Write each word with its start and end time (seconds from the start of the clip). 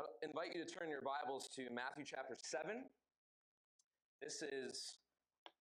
I 0.00 0.24
invite 0.24 0.56
you 0.56 0.64
to 0.64 0.70
turn 0.70 0.88
your 0.88 1.04
Bibles 1.04 1.52
to 1.60 1.68
Matthew 1.68 2.08
chapter 2.08 2.32
7. 2.40 2.88
This 4.24 4.40
is 4.40 4.96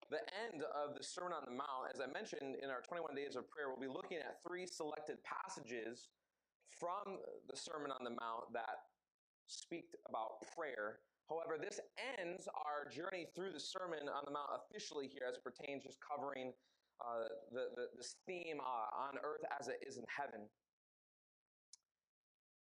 the 0.08 0.24
end 0.32 0.64
of 0.64 0.96
the 0.96 1.04
Sermon 1.04 1.36
on 1.36 1.44
the 1.44 1.52
Mount. 1.52 1.92
As 1.92 2.00
I 2.00 2.08
mentioned 2.08 2.56
in 2.64 2.72
our 2.72 2.80
21 2.80 3.20
days 3.20 3.36
of 3.36 3.52
prayer, 3.52 3.68
we'll 3.68 3.84
be 3.84 3.92
looking 3.92 4.16
at 4.16 4.40
three 4.48 4.64
selected 4.64 5.20
passages 5.28 6.08
from 6.72 7.20
the 7.52 7.58
Sermon 7.60 7.92
on 7.92 8.00
the 8.08 8.16
Mount 8.16 8.48
that 8.56 8.88
speak 9.52 9.92
about 10.08 10.40
prayer. 10.56 11.04
However, 11.28 11.60
this 11.60 11.84
ends 12.00 12.48
our 12.64 12.88
journey 12.88 13.28
through 13.36 13.52
the 13.52 13.60
Sermon 13.60 14.08
on 14.08 14.24
the 14.24 14.32
Mount 14.32 14.56
officially 14.56 15.12
here 15.12 15.28
as 15.28 15.36
it 15.36 15.44
pertains 15.44 15.84
just 15.84 16.00
covering 16.00 16.56
uh, 17.04 17.28
the, 17.52 17.76
the, 17.76 17.92
this 18.00 18.16
theme 18.24 18.64
uh, 18.64 18.88
on 19.04 19.20
earth 19.20 19.44
as 19.60 19.68
it 19.68 19.84
is 19.84 20.00
in 20.00 20.08
heaven. 20.08 20.48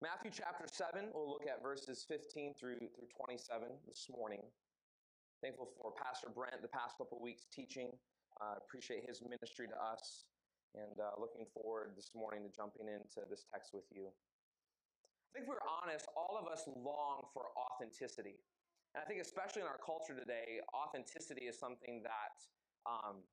Matthew 0.06 0.30
chapter 0.30 0.70
7, 0.70 1.10
we'll 1.18 1.26
look 1.26 1.50
at 1.50 1.66
verses 1.66 2.06
15 2.06 2.54
through, 2.54 2.78
through 2.94 3.10
27 3.10 3.66
this 3.90 4.06
morning. 4.06 4.46
Thankful 5.42 5.74
for 5.82 5.98
Pastor 5.98 6.30
Brent 6.30 6.62
the 6.62 6.70
past 6.70 7.02
couple 7.02 7.18
weeks 7.18 7.50
teaching. 7.50 7.90
Uh, 8.38 8.62
appreciate 8.62 9.02
his 9.10 9.26
ministry 9.26 9.66
to 9.66 9.74
us 9.74 10.30
and 10.78 11.02
uh, 11.02 11.18
looking 11.18 11.50
forward 11.50 11.98
this 11.98 12.14
morning 12.14 12.46
to 12.46 12.54
jumping 12.54 12.86
into 12.86 13.26
this 13.34 13.50
text 13.50 13.74
with 13.74 13.90
you. 13.90 14.14
I 14.14 15.30
think 15.34 15.50
if 15.50 15.50
we're 15.50 15.66
honest, 15.66 16.06
all 16.14 16.38
of 16.38 16.46
us 16.46 16.70
long 16.70 17.26
for 17.34 17.50
authenticity. 17.58 18.38
And 18.94 19.02
I 19.02 19.10
think, 19.10 19.26
especially 19.26 19.66
in 19.66 19.70
our 19.74 19.82
culture 19.82 20.14
today, 20.14 20.62
authenticity 20.70 21.50
is 21.50 21.58
something 21.58 22.06
that, 22.06 22.38
um, 22.86 23.26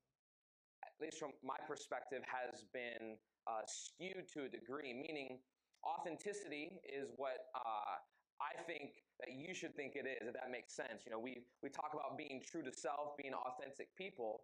at 0.81 0.97
least 0.97 1.21
from 1.21 1.37
my 1.45 1.61
perspective, 1.69 2.25
has 2.25 2.65
been 2.73 3.21
uh, 3.45 3.61
skewed 3.69 4.25
to 4.33 4.45
a 4.45 4.49
degree, 4.49 4.89
meaning 4.89 5.37
authenticity 5.85 6.79
is 6.87 7.11
what 7.15 7.51
uh, 7.55 7.99
I 8.41 8.59
think 8.63 9.03
that 9.19 9.31
you 9.31 9.53
should 9.53 9.75
think 9.75 9.95
it 9.95 10.07
is, 10.07 10.27
if 10.27 10.33
that 10.33 10.51
makes 10.51 10.75
sense. 10.75 11.05
You 11.05 11.11
know, 11.11 11.19
we, 11.19 11.43
we 11.61 11.69
talk 11.69 11.91
about 11.93 12.17
being 12.17 12.41
true 12.43 12.63
to 12.63 12.71
self, 12.73 13.15
being 13.15 13.33
authentic 13.33 13.95
people. 13.95 14.43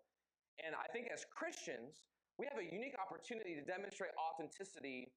And 0.64 0.76
I 0.76 0.88
think 0.92 1.08
as 1.12 1.26
Christians, 1.28 2.04
we 2.38 2.48
have 2.48 2.60
a 2.60 2.68
unique 2.68 2.96
opportunity 3.00 3.56
to 3.56 3.64
demonstrate 3.64 4.12
authenticity 4.16 5.12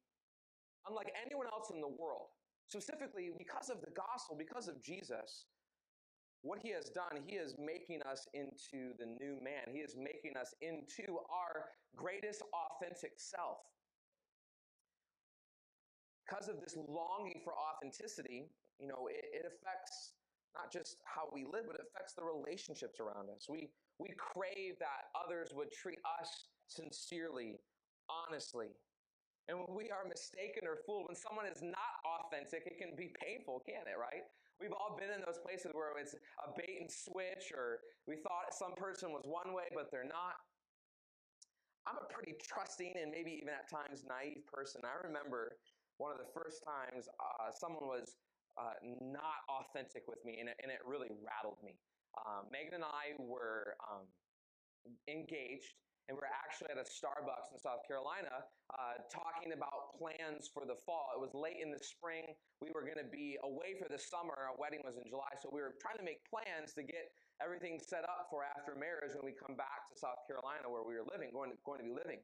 unlike 0.89 1.15
anyone 1.15 1.47
else 1.47 1.71
in 1.71 1.81
the 1.81 1.95
world. 1.95 2.35
Specifically, 2.67 3.31
because 3.37 3.71
of 3.71 3.81
the 3.83 3.93
gospel, 3.93 4.35
because 4.35 4.67
of 4.67 4.83
Jesus, 4.83 5.47
what 6.43 6.59
he 6.59 6.71
has 6.71 6.91
done, 6.91 7.23
he 7.27 7.37
is 7.37 7.55
making 7.59 8.03
us 8.03 8.27
into 8.35 8.97
the 8.99 9.07
new 9.07 9.39
man. 9.43 9.71
He 9.71 9.79
is 9.79 9.95
making 9.95 10.35
us 10.41 10.55
into 10.61 11.19
our 11.31 11.71
greatest 11.95 12.43
authentic 12.51 13.13
self 13.19 13.59
because 16.25 16.49
of 16.49 16.61
this 16.61 16.77
longing 16.77 17.43
for 17.45 17.53
authenticity, 17.55 18.47
you 18.79 18.87
know, 18.87 19.07
it, 19.11 19.25
it, 19.33 19.45
affects 19.47 20.15
not 20.55 20.71
just 20.73 21.03
how 21.05 21.29
we 21.33 21.45
live, 21.45 21.67
but 21.67 21.77
it 21.77 21.87
affects 21.91 22.15
the 22.15 22.23
relationships 22.23 23.01
around 23.01 23.29
us. 23.31 23.47
We, 23.49 23.71
we 23.99 24.11
crave 24.17 24.79
that 24.79 25.11
others 25.17 25.53
would 25.55 25.73
treat 25.73 25.99
us 26.07 26.49
sincerely, 26.67 27.59
honestly. 28.09 28.75
And 29.49 29.59
when 29.59 29.75
we 29.75 29.91
are 29.91 30.07
mistaken 30.07 30.71
or 30.71 30.79
fooled, 30.87 31.11
when 31.11 31.19
someone 31.19 31.47
is 31.51 31.63
not 31.63 31.99
authentic, 32.07 32.63
it 32.67 32.79
can 32.79 32.95
be 32.95 33.11
painful, 33.19 33.63
can't 33.67 33.91
it, 33.91 33.99
right? 33.99 34.23
We've 34.63 34.73
all 34.73 34.95
been 34.95 35.11
in 35.11 35.19
those 35.27 35.43
places 35.43 35.75
where 35.75 35.91
it's 35.99 36.15
a 36.15 36.55
bait 36.55 36.79
and 36.79 36.87
switch, 36.87 37.51
or 37.51 37.83
we 38.07 38.23
thought 38.23 38.55
some 38.55 38.79
person 38.79 39.11
was 39.11 39.27
one 39.27 39.51
way, 39.51 39.67
but 39.75 39.91
they're 39.91 40.07
not. 40.07 40.39
I'm 41.83 41.99
a 41.99 42.07
pretty 42.07 42.39
trusting 42.39 42.95
and 42.95 43.11
maybe 43.11 43.35
even 43.43 43.51
at 43.51 43.67
times 43.67 44.07
naive 44.07 44.47
person. 44.47 44.87
I 44.87 45.03
remember 45.03 45.59
one 45.99 46.13
of 46.13 46.19
the 46.19 46.31
first 46.33 46.63
times 46.65 47.09
uh, 47.21 47.51
someone 47.53 47.89
was 47.89 48.17
uh, 48.57 48.77
not 49.01 49.45
authentic 49.49 50.05
with 50.09 50.21
me, 50.25 50.39
and 50.41 50.49
it, 50.49 50.57
and 50.63 50.69
it 50.69 50.81
really 50.85 51.09
rattled 51.25 51.61
me. 51.65 51.77
Um, 52.21 52.49
Megan 52.53 52.85
and 52.85 52.85
I 52.85 53.17
were 53.17 53.73
um, 53.81 54.05
engaged, 55.09 55.73
and 56.09 56.19
we 56.19 56.21
were 56.21 56.29
actually 56.29 56.69
at 56.69 56.77
a 56.77 56.85
Starbucks 56.85 57.49
in 57.55 57.57
South 57.57 57.81
Carolina 57.89 58.45
uh, 58.77 59.01
talking 59.09 59.57
about 59.57 59.97
plans 59.97 60.53
for 60.53 60.69
the 60.69 60.77
fall. 60.85 61.17
It 61.17 61.21
was 61.23 61.33
late 61.33 61.65
in 61.65 61.73
the 61.73 61.81
spring. 61.81 62.37
We 62.61 62.69
were 62.77 62.85
going 62.85 63.01
to 63.01 63.09
be 63.09 63.41
away 63.41 63.81
for 63.81 63.89
the 63.89 63.97
summer. 63.97 64.37
Our 64.37 64.53
wedding 64.61 64.85
was 64.85 65.01
in 65.01 65.09
July, 65.09 65.33
so 65.41 65.49
we 65.49 65.65
were 65.65 65.73
trying 65.81 65.97
to 65.97 66.05
make 66.05 66.21
plans 66.29 66.77
to 66.77 66.85
get 66.85 67.09
everything 67.41 67.81
set 67.81 68.05
up 68.05 68.29
for 68.29 68.45
after 68.45 68.77
marriage 68.77 69.17
when 69.17 69.25
we 69.25 69.33
come 69.33 69.57
back 69.57 69.89
to 69.89 69.95
South 69.97 70.21
Carolina 70.29 70.69
where 70.69 70.85
we 70.85 70.93
were 70.93 71.09
living, 71.09 71.33
going 71.33 71.49
to, 71.49 71.57
going 71.65 71.81
to 71.81 71.89
be 71.89 71.95
living. 71.97 72.21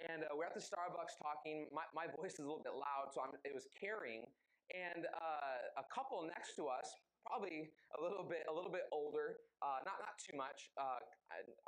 And 0.00 0.24
uh, 0.24 0.32
we're 0.34 0.48
at 0.48 0.56
the 0.56 0.64
Starbucks 0.64 1.20
talking. 1.20 1.68
My, 1.70 1.84
my 1.92 2.08
voice 2.16 2.40
is 2.40 2.44
a 2.44 2.48
little 2.48 2.64
bit 2.64 2.74
loud, 2.74 3.12
so 3.12 3.20
I'm, 3.20 3.36
it 3.44 3.54
was 3.54 3.68
carrying. 3.76 4.24
And 4.72 5.04
uh, 5.04 5.80
a 5.82 5.86
couple 5.92 6.24
next 6.24 6.56
to 6.56 6.66
us, 6.66 6.88
probably 7.28 7.70
a 7.94 8.00
little 8.00 8.24
bit 8.24 8.48
a 8.48 8.54
little 8.54 8.72
bit 8.72 8.88
older, 8.90 9.36
uh, 9.60 9.84
not 9.84 10.00
not 10.00 10.16
too 10.16 10.34
much. 10.34 10.72
Uh, 10.80 10.98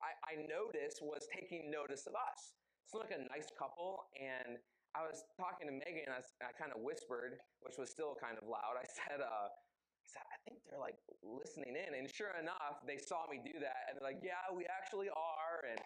I, 0.00 0.16
I 0.24 0.34
noticed 0.48 1.04
was 1.04 1.28
taking 1.28 1.68
notice 1.68 2.08
of 2.08 2.16
us. 2.16 2.56
It's 2.88 2.96
like 2.96 3.12
a 3.12 3.22
nice 3.28 3.52
couple, 3.54 4.08
and 4.16 4.56
I 4.94 5.02
was 5.02 5.26
talking 5.34 5.66
to 5.66 5.74
Megan, 5.74 6.06
and 6.06 6.16
I, 6.16 6.22
I 6.46 6.54
kind 6.54 6.70
of 6.70 6.80
whispered, 6.80 7.42
which 7.60 7.74
was 7.76 7.90
still 7.90 8.14
kind 8.14 8.38
of 8.38 8.46
loud. 8.46 8.78
I 8.78 8.86
said, 8.98 9.20
uh, 9.20 9.50
I 9.50 10.06
said, 10.06 10.24
I 10.28 10.38
think 10.46 10.62
they're 10.68 10.80
like 10.80 11.00
listening 11.24 11.74
in. 11.74 11.96
And 11.96 12.06
sure 12.06 12.36
enough, 12.36 12.84
they 12.84 13.00
saw 13.00 13.24
me 13.26 13.40
do 13.40 13.56
that 13.64 13.88
and 13.88 13.96
they're 13.96 14.04
like, 14.04 14.20
yeah, 14.20 14.52
we 14.52 14.68
actually 14.68 15.08
are. 15.08 15.64
And 15.64 15.80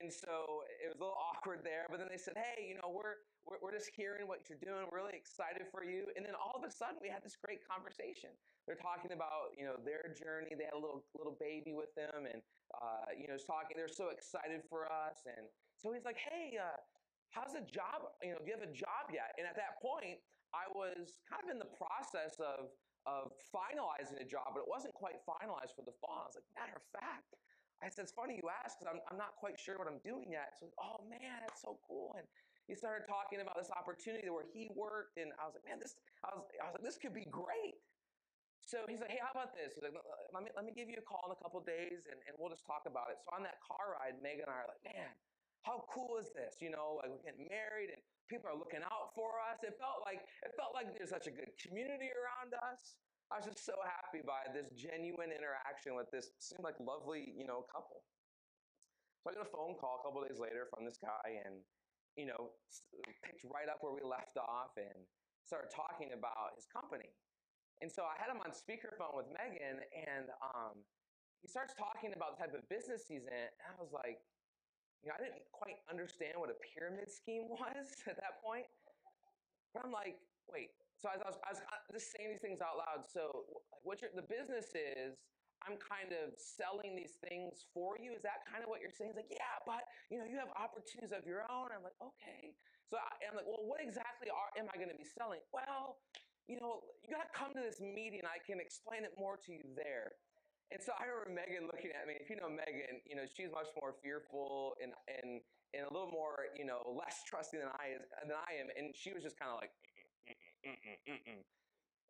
and 0.00 0.10
so 0.12 0.64
it 0.82 0.88
was 0.90 0.98
a 0.98 1.02
little 1.02 1.18
awkward 1.30 1.60
there. 1.62 1.86
But 1.90 1.98
then 1.98 2.08
they 2.10 2.20
said, 2.20 2.34
hey, 2.34 2.66
you 2.66 2.74
know, 2.78 2.90
we're, 2.90 3.22
we're, 3.44 3.60
we're 3.60 3.76
just 3.76 3.90
hearing 3.92 4.26
what 4.26 4.48
you're 4.48 4.60
doing. 4.60 4.86
We're 4.88 5.04
really 5.04 5.18
excited 5.18 5.68
for 5.70 5.84
you. 5.84 6.08
And 6.16 6.24
then 6.24 6.34
all 6.34 6.56
of 6.56 6.64
a 6.64 6.72
sudden, 6.72 6.98
we 7.02 7.10
had 7.12 7.22
this 7.22 7.36
great 7.36 7.62
conversation. 7.66 8.32
They're 8.66 8.80
talking 8.80 9.12
about, 9.12 9.52
you 9.58 9.68
know, 9.68 9.76
their 9.84 10.08
journey. 10.16 10.56
They 10.56 10.64
had 10.64 10.76
a 10.76 10.80
little 10.80 11.04
little 11.12 11.36
baby 11.36 11.76
with 11.76 11.92
them, 11.92 12.24
and 12.24 12.40
uh, 12.80 13.12
you 13.12 13.28
know, 13.28 13.36
talking. 13.36 13.76
They're 13.76 13.92
so 13.92 14.08
excited 14.08 14.64
for 14.72 14.88
us. 14.88 15.28
And 15.28 15.44
so 15.76 15.92
he's 15.92 16.08
like, 16.08 16.16
hey, 16.16 16.56
uh, 16.56 16.80
how's 17.28 17.52
the 17.52 17.66
job? 17.68 18.08
You 18.24 18.32
know, 18.32 18.40
do 18.40 18.48
you 18.48 18.56
have 18.56 18.64
a 18.64 18.72
job 18.72 19.12
yet? 19.12 19.36
And 19.36 19.44
at 19.44 19.58
that 19.60 19.76
point, 19.84 20.16
I 20.56 20.64
was 20.72 21.20
kind 21.28 21.44
of 21.44 21.52
in 21.52 21.60
the 21.60 21.68
process 21.76 22.40
of 22.40 22.72
of 23.04 23.36
finalizing 23.52 24.16
a 24.16 24.24
job, 24.24 24.56
but 24.56 24.64
it 24.64 24.70
wasn't 24.70 24.96
quite 24.96 25.20
finalized 25.28 25.76
for 25.76 25.84
the 25.84 25.92
fall. 26.00 26.24
I 26.24 26.32
was 26.32 26.40
like, 26.40 26.48
matter 26.56 26.72
of 26.72 26.86
fact, 26.88 27.36
I 27.84 27.92
said, 27.92 28.08
it's 28.08 28.16
funny 28.16 28.40
you 28.40 28.48
ask 28.48 28.80
because 28.80 28.88
I'm, 28.88 29.00
I'm 29.12 29.20
not 29.20 29.36
quite 29.36 29.60
sure 29.60 29.76
what 29.76 29.84
I'm 29.84 30.00
doing 30.00 30.32
yet. 30.32 30.56
So, 30.56 30.72
oh 30.80 31.04
man, 31.04 31.44
that's 31.44 31.60
so 31.60 31.76
cool. 31.84 32.16
And 32.16 32.24
he 32.64 32.72
started 32.72 33.04
talking 33.04 33.44
about 33.44 33.60
this 33.60 33.68
opportunity 33.68 34.32
where 34.32 34.48
he 34.48 34.72
worked, 34.72 35.20
and 35.20 35.36
I 35.36 35.44
was 35.44 35.52
like, 35.52 35.68
man, 35.68 35.76
this, 35.76 35.92
I 36.24 36.32
was, 36.32 36.48
I 36.56 36.64
was 36.72 36.80
like, 36.80 36.86
this 36.86 36.96
could 36.96 37.12
be 37.12 37.28
great. 37.28 37.76
So 38.64 38.88
he's 38.88 39.04
like, 39.04 39.12
hey, 39.12 39.20
how 39.20 39.36
about 39.36 39.52
this? 39.52 39.76
He's 39.76 39.84
like, 39.84 39.92
let 40.32 40.40
me, 40.40 40.48
let 40.56 40.64
me 40.64 40.72
give 40.72 40.88
you 40.88 40.96
a 40.96 41.04
call 41.04 41.28
in 41.28 41.36
a 41.36 41.40
couple 41.44 41.60
days, 41.60 42.08
and, 42.08 42.16
and 42.24 42.32
we'll 42.40 42.48
just 42.48 42.64
talk 42.64 42.88
about 42.88 43.12
it. 43.12 43.20
So 43.20 43.36
on 43.36 43.44
that 43.44 43.60
car 43.60 44.00
ride, 44.00 44.16
Megan 44.24 44.48
and 44.48 44.52
I 44.56 44.64
are 44.64 44.70
like, 44.72 44.80
man, 44.80 45.12
how 45.68 45.84
cool 45.92 46.16
is 46.16 46.32
this? 46.32 46.64
You 46.64 46.72
know, 46.72 47.04
like 47.04 47.12
we're 47.12 47.20
getting 47.20 47.44
married, 47.52 47.92
and 47.92 48.00
people 48.32 48.48
are 48.48 48.56
looking 48.56 48.80
out 48.80 49.12
for 49.12 49.36
us. 49.44 49.60
It 49.60 49.76
felt 49.76 50.00
like 50.08 50.24
it 50.40 50.56
felt 50.56 50.72
like 50.72 50.88
there's 50.96 51.12
such 51.12 51.28
a 51.28 51.34
good 51.36 51.52
community 51.60 52.08
around 52.16 52.56
us. 52.56 52.96
I 53.32 53.40
was 53.40 53.46
just 53.48 53.64
so 53.64 53.74
happy 53.80 54.20
by 54.20 54.44
this 54.52 54.68
genuine 54.76 55.32
interaction 55.32 55.96
with 55.96 56.10
this 56.12 56.32
seemed 56.38 56.62
like 56.62 56.76
lovely, 56.78 57.32
you 57.32 57.48
know, 57.48 57.64
couple. 57.72 58.04
So 59.24 59.32
I 59.32 59.34
got 59.34 59.48
a 59.48 59.52
phone 59.52 59.74
call 59.80 60.00
a 60.00 60.02
couple 60.04 60.20
days 60.20 60.36
later 60.36 60.68
from 60.68 60.84
this 60.84 61.00
guy, 61.00 61.40
and 61.48 61.64
you 62.14 62.28
know, 62.30 62.54
picked 63.24 63.42
right 63.48 63.66
up 63.66 63.80
where 63.80 63.90
we 63.96 64.04
left 64.04 64.36
off, 64.36 64.76
and 64.76 65.08
started 65.48 65.72
talking 65.72 66.12
about 66.12 66.54
his 66.56 66.68
company. 66.68 67.08
And 67.82 67.90
so 67.90 68.06
I 68.06 68.14
had 68.20 68.30
him 68.30 68.38
on 68.44 68.54
speakerphone 68.54 69.16
with 69.16 69.26
Megan, 69.34 69.82
and 69.92 70.30
um, 70.40 70.78
he 71.42 71.48
starts 71.48 71.74
talking 71.74 72.14
about 72.14 72.38
the 72.38 72.46
type 72.46 72.54
of 72.54 72.62
business 72.70 73.04
he's 73.04 73.26
in. 73.26 73.44
And 73.50 73.68
I 73.68 73.76
was 73.76 73.90
like, 73.90 74.22
you 75.02 75.12
know, 75.12 75.18
I 75.18 75.20
didn't 75.20 75.44
quite 75.52 75.76
understand 75.92 76.40
what 76.40 76.48
a 76.48 76.58
pyramid 76.72 77.12
scheme 77.12 77.50
was 77.52 77.92
at 78.08 78.16
that 78.16 78.40
point. 78.40 78.64
But 79.74 79.84
I'm 79.84 79.92
like, 79.92 80.16
wait, 80.48 80.70
so 80.98 81.10
I 81.10 81.18
was, 81.18 81.36
I 81.42 81.50
was 81.52 81.60
uh, 81.60 81.80
just 81.92 82.14
saying 82.14 82.30
these 82.30 82.42
things 82.42 82.62
out 82.62 82.78
loud. 82.78 83.04
So 83.04 83.46
what 83.82 84.00
the 84.00 84.26
business 84.26 84.72
is, 84.72 85.18
I'm 85.64 85.80
kind 85.80 86.12
of 86.12 86.36
selling 86.36 86.92
these 86.92 87.16
things 87.24 87.64
for 87.72 87.96
you. 87.96 88.12
Is 88.12 88.20
that 88.20 88.44
kind 88.44 88.60
of 88.60 88.68
what 88.68 88.84
you're 88.84 88.92
saying? 88.92 89.16
It's 89.16 89.20
like, 89.20 89.32
yeah, 89.32 89.56
but 89.64 89.80
you 90.12 90.20
know, 90.20 90.28
you 90.28 90.36
have 90.36 90.52
opportunities 90.60 91.14
of 91.14 91.24
your 91.24 91.48
own. 91.48 91.72
I'm 91.72 91.80
like, 91.80 91.96
okay. 91.98 92.52
So 92.92 93.00
I, 93.00 93.16
am 93.24 93.32
like, 93.32 93.48
well, 93.48 93.64
what 93.64 93.80
exactly 93.80 94.28
are, 94.28 94.52
am 94.60 94.68
I 94.68 94.76
going 94.76 94.92
to 94.92 94.98
be 94.98 95.08
selling? 95.08 95.40
Well, 95.56 96.04
you 96.44 96.60
know, 96.60 96.84
you 97.00 97.08
got 97.08 97.24
to 97.24 97.32
come 97.32 97.56
to 97.56 97.62
this 97.64 97.80
meeting. 97.80 98.20
I 98.28 98.36
can 98.44 98.60
explain 98.60 99.08
it 99.08 99.16
more 99.16 99.40
to 99.48 99.50
you 99.56 99.64
there. 99.72 100.12
And 100.68 100.80
so 100.80 100.92
I 101.00 101.08
remember 101.08 101.44
Megan 101.44 101.64
looking 101.68 101.92
at 101.96 102.04
me. 102.04 102.16
If 102.20 102.28
you 102.28 102.36
know 102.36 102.48
Megan, 102.48 103.00
you 103.04 103.16
know 103.16 103.28
she's 103.28 103.52
much 103.52 103.68
more 103.76 103.94
fearful 104.00 104.74
and 104.80 104.96
and 105.06 105.44
and 105.74 105.82
a 105.84 105.90
little 105.90 106.10
more, 106.10 106.54
you 106.54 106.64
know, 106.64 106.80
less 106.86 107.26
trusting 107.26 107.58
than 107.58 107.68
I 107.82 107.98
is 107.98 108.06
than 108.22 108.38
I 108.38 108.62
am. 108.62 108.70
And 108.78 108.94
she 108.94 109.10
was 109.10 109.26
just 109.26 109.34
kind 109.36 109.50
of 109.50 109.58
like, 109.58 109.74
Mm-mm, 110.64 111.44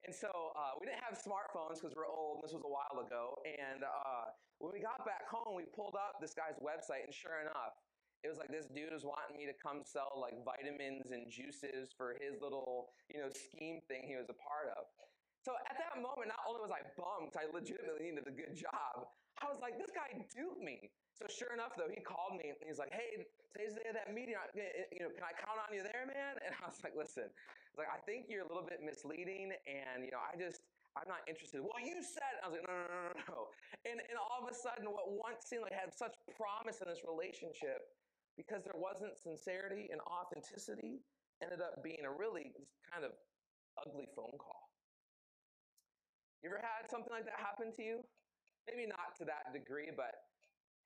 And 0.04 0.14
so 0.14 0.28
uh, 0.54 0.76
we 0.80 0.86
didn't 0.86 1.00
have 1.02 1.16
smartphones 1.16 1.80
because 1.80 1.96
we're 1.96 2.08
old. 2.08 2.44
This 2.44 2.52
was 2.52 2.62
a 2.64 2.70
while 2.70 3.00
ago. 3.00 3.40
And 3.48 3.82
uh, 3.82 4.30
when 4.60 4.70
we 4.72 4.80
got 4.84 5.00
back 5.08 5.24
home, 5.26 5.56
we 5.56 5.64
pulled 5.72 5.96
up 5.96 6.20
this 6.20 6.36
guy's 6.36 6.60
website, 6.60 7.08
and 7.08 7.14
sure 7.14 7.40
enough, 7.40 7.74
it 8.24 8.28
was 8.28 8.36
like 8.40 8.52
this 8.52 8.68
dude 8.68 8.92
was 8.92 9.04
wanting 9.04 9.36
me 9.36 9.44
to 9.48 9.56
come 9.56 9.84
sell 9.84 10.12
like 10.20 10.36
vitamins 10.44 11.12
and 11.12 11.28
juices 11.28 11.92
for 11.96 12.16
his 12.20 12.40
little, 12.40 12.92
you 13.12 13.20
know, 13.20 13.28
scheme 13.32 13.80
thing 13.88 14.04
he 14.08 14.16
was 14.16 14.28
a 14.32 14.38
part 14.40 14.72
of. 14.76 14.88
So 15.44 15.52
at 15.68 15.76
that 15.76 16.00
moment, 16.00 16.32
not 16.32 16.40
only 16.48 16.64
was 16.64 16.72
I 16.72 16.80
bummed, 16.96 17.36
I 17.36 17.48
legitimately 17.52 18.12
needed 18.12 18.24
a 18.24 18.32
good 18.32 18.56
job. 18.56 19.08
I 19.40 19.48
was 19.52 19.60
like, 19.60 19.76
this 19.76 19.92
guy 19.92 20.08
duped 20.32 20.62
me. 20.64 20.88
So 21.12 21.28
sure 21.28 21.52
enough, 21.52 21.76
though, 21.76 21.90
he 21.92 22.00
called 22.00 22.40
me 22.40 22.48
and 22.48 22.64
he's 22.64 22.80
like, 22.80 22.90
"Hey, 22.90 23.28
today's 23.52 23.76
the 23.76 23.84
day 23.84 23.90
of 23.92 23.96
that 24.00 24.08
meeting. 24.12 24.34
You 24.90 25.04
know, 25.04 25.10
can 25.12 25.22
I 25.22 25.36
count 25.36 25.60
on 25.60 25.70
you 25.76 25.84
there, 25.84 26.08
man?" 26.08 26.40
And 26.42 26.56
I 26.58 26.64
was 26.66 26.80
like, 26.82 26.96
"Listen, 26.96 27.28
Like, 27.74 27.90
I 27.90 27.98
think 28.06 28.30
you're 28.30 28.46
a 28.46 28.50
little 28.50 28.64
bit 28.66 28.80
misleading, 28.82 29.50
and 29.66 30.06
you 30.06 30.14
know, 30.14 30.22
I 30.22 30.38
just 30.38 30.62
I'm 30.94 31.10
not 31.10 31.26
interested. 31.26 31.58
Well, 31.58 31.82
you 31.82 31.98
said, 32.06 32.38
I 32.38 32.46
was 32.46 32.54
like, 32.54 32.66
no, 32.70 32.74
no, 32.74 32.86
no, 32.86 33.00
no, 33.10 33.22
no. 33.26 33.40
And, 33.82 33.98
and 33.98 34.14
all 34.14 34.38
of 34.38 34.46
a 34.46 34.54
sudden, 34.54 34.86
what 34.86 35.10
once 35.10 35.50
seemed 35.50 35.66
like 35.66 35.74
had 35.74 35.90
such 35.90 36.14
promise 36.38 36.78
in 36.78 36.86
this 36.86 37.02
relationship, 37.02 37.82
because 38.38 38.62
there 38.62 38.78
wasn't 38.78 39.18
sincerity 39.18 39.90
and 39.90 39.98
authenticity, 40.06 41.02
ended 41.42 41.58
up 41.58 41.82
being 41.82 42.06
a 42.06 42.12
really 42.14 42.54
kind 42.86 43.02
of 43.02 43.10
ugly 43.74 44.06
phone 44.14 44.38
call. 44.38 44.70
You 46.46 46.54
ever 46.54 46.62
had 46.62 46.86
something 46.86 47.10
like 47.10 47.26
that 47.26 47.42
happen 47.42 47.74
to 47.74 47.82
you? 47.82 48.06
Maybe 48.70 48.86
not 48.86 49.18
to 49.18 49.26
that 49.26 49.50
degree, 49.50 49.90
but 49.90 50.14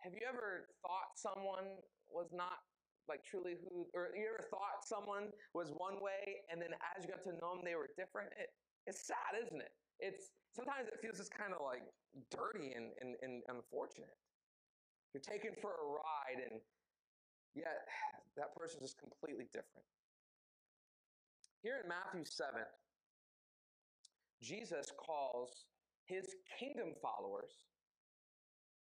have 0.01 0.17
you 0.17 0.25
ever 0.25 0.73
thought 0.81 1.21
someone 1.21 1.85
was 2.09 2.33
not 2.33 2.65
like 3.09 3.25
truly 3.25 3.57
who, 3.61 3.89
or 3.97 4.13
you 4.15 4.29
ever 4.29 4.45
thought 4.53 4.85
someone 4.85 5.33
was 5.53 5.73
one 5.77 6.01
way 6.01 6.45
and 6.53 6.61
then 6.61 6.77
as 6.95 7.05
you 7.05 7.11
got 7.11 7.25
to 7.25 7.33
know 7.41 7.57
them, 7.57 7.65
they 7.65 7.75
were 7.75 7.91
different? 7.97 8.31
It, 8.37 8.53
it's 8.87 9.05
sad, 9.05 9.37
isn't 9.37 9.61
it? 9.61 9.73
It's 10.01 10.33
sometimes 10.55 10.89
it 10.89 10.97
feels 11.01 11.19
just 11.19 11.33
kind 11.35 11.53
of 11.53 11.61
like 11.61 11.85
dirty 12.31 12.73
and, 12.73 12.93
and, 13.01 13.17
and 13.23 13.43
unfortunate. 13.49 14.17
You're 15.13 15.25
taken 15.25 15.57
for 15.61 15.73
a 15.73 15.87
ride, 15.89 16.41
and 16.51 16.61
yet 17.55 17.89
that 18.37 18.55
person 18.57 18.81
is 18.85 18.93
just 18.93 19.01
completely 19.01 19.49
different. 19.53 19.87
Here 21.63 21.81
in 21.83 21.89
Matthew 21.89 22.25
7, 22.25 22.55
Jesus 24.43 24.93
calls 24.95 25.67
his 26.07 26.37
kingdom 26.59 26.95
followers, 27.03 27.67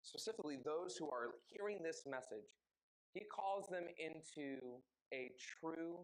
specifically 0.01 0.57
those 0.63 0.95
who 0.95 1.09
are 1.11 1.35
hearing 1.51 1.83
this 1.83 2.03
message, 2.07 2.47
he 3.13 3.21
calls 3.25 3.67
them 3.67 3.85
into 3.97 4.57
a 5.13 5.31
true 5.59 5.99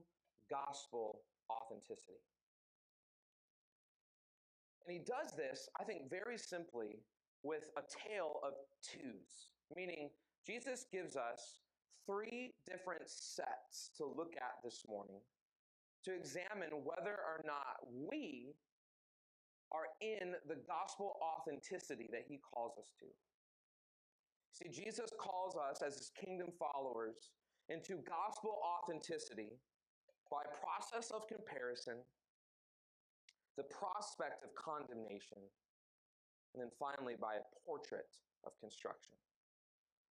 gospel 0.49 1.21
authenticity. 1.49 2.19
And 4.85 4.93
he 4.97 5.03
does 5.03 5.35
this, 5.35 5.67
I 5.79 5.83
think, 5.83 6.09
very 6.09 6.37
simply 6.37 6.99
with 7.43 7.69
a 7.77 7.81
tale 8.07 8.39
of 8.43 8.53
twos, 8.83 9.51
meaning 9.75 10.09
Jesus 10.45 10.85
gives 10.91 11.15
us 11.15 11.59
three 12.05 12.53
different 12.69 13.03
sets 13.05 13.91
to 13.97 14.05
look 14.05 14.33
at 14.37 14.63
this 14.63 14.83
morning 14.87 15.19
to 16.05 16.15
examine 16.15 16.71
whether 16.85 17.15
or 17.15 17.41
not 17.45 17.83
we 17.91 18.55
are 19.73 19.87
in 19.99 20.33
the 20.47 20.55
gospel 20.65 21.19
authenticity 21.21 22.07
that 22.11 22.23
he 22.27 22.39
calls 22.53 22.77
us 22.77 22.87
to. 22.99 23.05
See, 24.57 24.69
Jesus 24.73 25.13
calls 25.21 25.55
us 25.55 25.83
as 25.85 25.97
his 25.97 26.11
kingdom 26.17 26.47
followers 26.57 27.29
into 27.69 28.01
gospel 28.09 28.57
authenticity 28.65 29.53
by 30.31 30.41
process 30.49 31.11
of 31.11 31.27
comparison 31.27 32.01
the 33.57 33.65
prospect 33.73 34.45
of 34.45 34.53
condemnation, 34.53 35.41
and 36.53 36.61
then 36.61 36.69
finally 36.77 37.17
by 37.19 37.41
a 37.41 37.45
portrait 37.65 38.09
of 38.45 38.53
construction. 38.61 39.13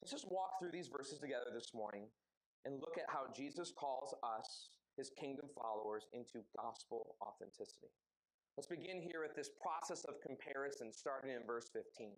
Let's 0.00 0.12
just 0.12 0.30
walk 0.30 0.60
through 0.60 0.72
these 0.72 0.88
verses 0.88 1.18
together 1.18 1.48
this 1.52 1.72
morning 1.74 2.04
and 2.64 2.80
look 2.80 2.96
at 3.00 3.08
how 3.08 3.32
Jesus 3.34 3.72
calls 3.72 4.14
us, 4.22 4.68
his 4.96 5.10
kingdom 5.18 5.48
followers, 5.56 6.04
into 6.12 6.44
gospel 6.56 7.16
authenticity. 7.24 7.88
Let's 8.56 8.68
begin 8.68 9.00
here 9.00 9.24
with 9.24 9.34
this 9.34 9.50
process 9.56 10.04
of 10.04 10.20
comparison, 10.20 10.92
starting 10.92 11.32
in 11.32 11.40
verse 11.46 11.68
15. 11.72 12.12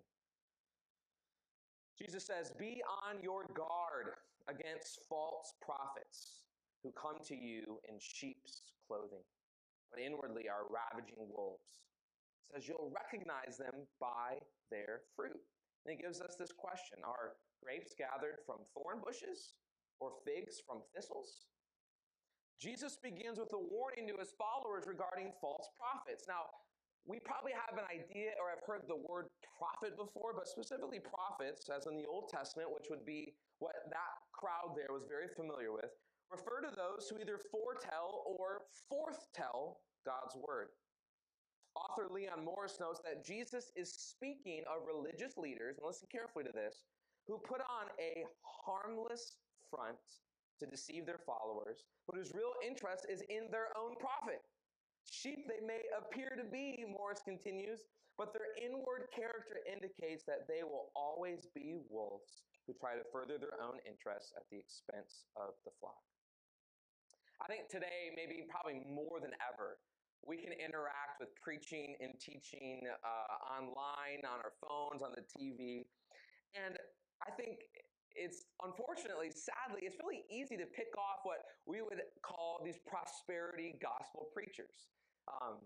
Jesus 2.03 2.27
says, 2.27 2.51
Be 2.59 2.83
on 3.07 3.23
your 3.23 3.47
guard 3.55 4.19
against 4.49 4.99
false 5.09 5.55
prophets 5.63 6.43
who 6.83 6.91
come 6.91 7.23
to 7.29 7.37
you 7.37 7.79
in 7.89 7.95
sheep's 8.01 8.75
clothing 8.89 9.23
but 9.93 10.01
inwardly 10.01 10.49
are 10.49 10.65
ravaging 10.73 11.29
wolves. 11.29 11.85
Says 12.49 12.65
you'll 12.65 12.93
recognize 12.97 13.61
them 13.61 13.85
by 14.01 14.41
their 14.73 15.05
fruit. 15.15 15.37
And 15.85 15.93
it 15.93 16.01
gives 16.01 16.25
us 16.25 16.35
this 16.41 16.53
question 16.57 17.05
Are 17.05 17.37
grapes 17.61 17.93
gathered 17.93 18.41
from 18.49 18.65
thorn 18.73 19.05
bushes 19.05 19.61
or 20.01 20.17
figs 20.25 20.65
from 20.65 20.81
thistles? 20.97 21.53
Jesus 22.57 22.97
begins 22.97 23.37
with 23.37 23.53
a 23.53 23.61
warning 23.61 24.09
to 24.09 24.17
his 24.17 24.33
followers 24.39 24.89
regarding 24.89 25.35
false 25.43 25.69
prophets. 25.77 26.25
Now, 26.25 26.49
we 27.07 27.19
probably 27.19 27.53
have 27.53 27.75
an 27.75 27.87
idea 27.91 28.39
or 28.39 28.51
have 28.51 28.63
heard 28.63 28.87
the 28.87 29.03
word 29.09 29.27
prophet 29.59 29.99
before, 29.99 30.33
but 30.35 30.47
specifically 30.47 31.01
prophets, 31.03 31.67
as 31.69 31.87
in 31.87 31.99
the 31.99 32.07
Old 32.07 32.31
Testament, 32.31 32.71
which 32.71 32.87
would 32.91 33.05
be 33.05 33.35
what 33.59 33.75
that 33.91 34.17
crowd 34.31 34.79
there 34.79 34.95
was 34.95 35.03
very 35.11 35.27
familiar 35.35 35.73
with, 35.73 35.91
refer 36.31 36.63
to 36.63 36.71
those 36.75 37.11
who 37.11 37.19
either 37.19 37.39
foretell 37.51 38.23
or 38.27 38.71
forthtell 38.87 39.83
God's 40.07 40.37
word. 40.47 40.69
Author 41.75 42.07
Leon 42.13 42.45
Morris 42.45 42.79
notes 42.79 43.01
that 43.05 43.25
Jesus 43.25 43.73
is 43.75 43.91
speaking 43.91 44.63
of 44.69 44.87
religious 44.87 45.37
leaders, 45.37 45.79
and 45.79 45.87
listen 45.87 46.07
carefully 46.13 46.45
to 46.45 46.53
this, 46.53 46.85
who 47.27 47.39
put 47.39 47.61
on 47.63 47.91
a 47.99 48.25
harmless 48.43 49.39
front 49.71 49.99
to 50.61 50.67
deceive 50.67 51.07
their 51.07 51.21
followers, 51.25 51.85
but 52.07 52.17
whose 52.17 52.33
real 52.35 52.53
interest 52.67 53.07
is 53.09 53.23
in 53.29 53.51
their 53.51 53.75
own 53.77 53.97
profit. 53.97 54.43
Sheep 55.11 55.47
they 55.49 55.65
may 55.65 55.83
appear 55.99 56.35
to 56.37 56.45
be, 56.45 56.85
Morris 56.87 57.23
continues, 57.25 57.81
but 58.19 58.33
their 58.33 58.55
inward 58.61 59.09
character 59.15 59.61
indicates 59.67 60.25
that 60.27 60.47
they 60.47 60.63
will 60.63 60.93
always 60.95 61.49
be 61.55 61.81
wolves 61.89 62.45
who 62.67 62.75
try 62.75 62.95
to 62.95 63.05
further 63.11 63.39
their 63.39 63.59
own 63.59 63.81
interests 63.89 64.33
at 64.37 64.45
the 64.51 64.59
expense 64.59 65.27
of 65.35 65.55
the 65.65 65.73
flock. 65.81 65.99
I 67.43 67.51
think 67.51 67.67
today, 67.67 68.15
maybe 68.15 68.47
probably 68.47 68.87
more 68.87 69.19
than 69.19 69.35
ever, 69.43 69.83
we 70.23 70.39
can 70.39 70.55
interact 70.55 71.19
with 71.19 71.35
preaching 71.43 71.99
and 71.99 72.15
teaching 72.23 72.87
uh, 72.87 73.59
online, 73.59 74.23
on 74.23 74.39
our 74.39 74.55
phones, 74.63 75.03
on 75.03 75.11
the 75.19 75.27
TV. 75.27 75.83
And 76.55 76.79
I 77.27 77.35
think 77.35 77.59
it's 78.15 78.45
unfortunately, 78.63 79.31
sadly, 79.33 79.83
it's 79.83 79.97
really 80.03 80.25
easy 80.29 80.57
to 80.57 80.67
pick 80.67 80.93
off 80.99 81.25
what 81.25 81.45
we 81.67 81.81
would 81.81 82.01
call 82.23 82.61
these 82.65 82.79
prosperity 82.87 83.75
gospel 83.81 84.29
preachers. 84.35 84.93
Um, 85.29 85.61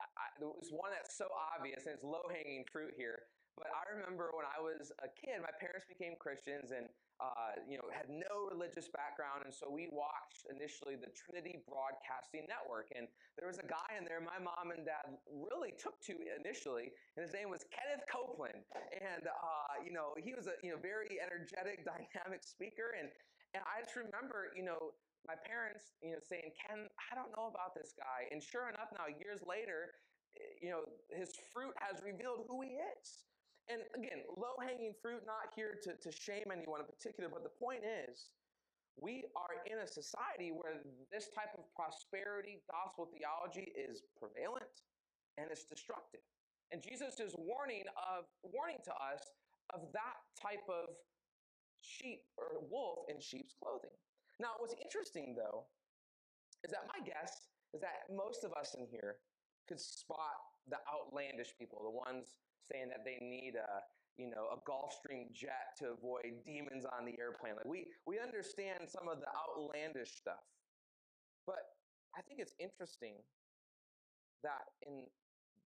I, 0.00 0.26
one 0.70 0.90
that's 0.92 1.16
so 1.16 1.30
obvious 1.32 1.86
and 1.86 1.94
it's 1.94 2.04
low 2.04 2.26
hanging 2.28 2.64
fruit 2.70 2.92
here. 2.96 3.30
But 3.56 3.70
I 3.70 3.86
remember 3.94 4.34
when 4.34 4.46
I 4.46 4.58
was 4.58 4.90
a 4.98 5.10
kid, 5.14 5.38
my 5.38 5.54
parents 5.62 5.86
became 5.86 6.18
Christians 6.18 6.74
and 6.74 6.90
uh, 7.22 7.54
you 7.70 7.78
know 7.78 7.86
had 7.94 8.10
no 8.10 8.50
religious 8.50 8.90
background, 8.90 9.46
and 9.46 9.54
so 9.54 9.70
we 9.70 9.86
watched 9.94 10.50
initially 10.50 10.98
the 10.98 11.10
Trinity 11.14 11.62
Broadcasting 11.70 12.50
Network, 12.50 12.90
and 12.98 13.06
there 13.38 13.46
was 13.46 13.62
a 13.62 13.68
guy 13.70 13.94
in 13.94 14.02
there 14.02 14.18
my 14.18 14.42
mom 14.42 14.74
and 14.74 14.82
dad 14.82 15.14
really 15.30 15.70
took 15.78 15.94
to 16.10 16.18
initially, 16.34 16.90
and 17.14 17.22
his 17.22 17.30
name 17.30 17.54
was 17.54 17.62
Kenneth 17.70 18.02
Copeland, 18.10 18.66
and 18.98 19.30
uh, 19.30 19.74
you 19.86 19.94
know 19.94 20.18
he 20.18 20.34
was 20.34 20.50
a 20.50 20.58
you 20.66 20.74
know 20.74 20.80
very 20.82 21.22
energetic, 21.22 21.86
dynamic 21.90 22.42
speaker, 22.42 22.98
and 22.98 23.06
and 23.54 23.62
I 23.62 23.86
just 23.86 23.94
remember 23.94 24.50
you 24.58 24.66
know 24.66 24.98
my 25.22 25.38
parents 25.46 25.94
you 26.02 26.18
know 26.18 26.22
saying 26.26 26.50
Ken, 26.58 26.90
I 26.98 27.14
don't 27.14 27.30
know 27.38 27.46
about 27.46 27.78
this 27.78 27.94
guy, 27.94 28.26
and 28.34 28.42
sure 28.42 28.66
enough, 28.66 28.90
now 28.98 29.06
years 29.06 29.38
later, 29.46 29.94
eh, 30.34 30.66
you 30.66 30.70
know 30.74 30.82
his 31.14 31.30
fruit 31.54 31.78
has 31.78 32.02
revealed 32.02 32.50
who 32.50 32.58
he 32.66 32.74
is. 32.98 33.22
And 33.68 33.80
again, 33.96 34.20
low 34.36 34.60
hanging 34.60 34.92
fruit, 35.00 35.24
not 35.24 35.56
here 35.56 35.80
to, 35.88 35.96
to 35.96 36.10
shame 36.12 36.52
anyone 36.52 36.80
in 36.80 36.86
particular, 36.86 37.32
but 37.32 37.42
the 37.42 37.56
point 37.56 37.80
is, 37.80 38.28
we 39.00 39.24
are 39.34 39.64
in 39.66 39.82
a 39.82 39.88
society 39.88 40.52
where 40.54 40.84
this 41.10 41.32
type 41.34 41.50
of 41.58 41.66
prosperity 41.74 42.62
gospel 42.70 43.10
theology 43.10 43.72
is 43.74 44.06
prevalent 44.14 44.84
and 45.38 45.50
it's 45.50 45.64
destructive. 45.64 46.22
And 46.70 46.78
Jesus 46.82 47.18
is 47.18 47.34
warning 47.34 47.84
of 47.98 48.30
warning 48.44 48.78
to 48.84 48.94
us 48.94 49.34
of 49.72 49.90
that 49.92 50.22
type 50.38 50.62
of 50.68 50.94
sheep 51.80 52.22
or 52.38 52.62
wolf 52.70 53.10
in 53.10 53.18
sheep's 53.18 53.54
clothing. 53.58 53.94
Now, 54.38 54.58
what's 54.58 54.74
interesting 54.78 55.34
though 55.34 55.66
is 56.62 56.70
that 56.70 56.86
my 56.86 57.02
guess 57.04 57.50
is 57.74 57.80
that 57.82 58.06
most 58.14 58.44
of 58.44 58.52
us 58.54 58.74
in 58.78 58.86
here 58.86 59.18
could 59.68 59.80
spot 59.80 60.38
the 60.68 60.78
outlandish 60.86 61.52
people, 61.58 61.82
the 61.82 61.90
ones 61.90 62.38
saying 62.70 62.88
that 62.88 63.04
they 63.04 63.18
need 63.24 63.54
a 63.56 63.82
you 64.16 64.30
know 64.30 64.46
a 64.54 64.58
Gulfstream 64.62 65.32
jet 65.32 65.74
to 65.80 65.92
avoid 65.92 66.44
demons 66.46 66.86
on 66.86 67.04
the 67.04 67.14
airplane. 67.18 67.56
Like 67.56 67.66
we 67.66 67.86
we 68.06 68.18
understand 68.20 68.86
some 68.86 69.08
of 69.08 69.20
the 69.20 69.30
outlandish 69.34 70.14
stuff, 70.14 70.42
but 71.46 71.74
I 72.16 72.22
think 72.22 72.38
it's 72.40 72.54
interesting 72.58 73.18
that 74.42 74.70
in 74.86 75.06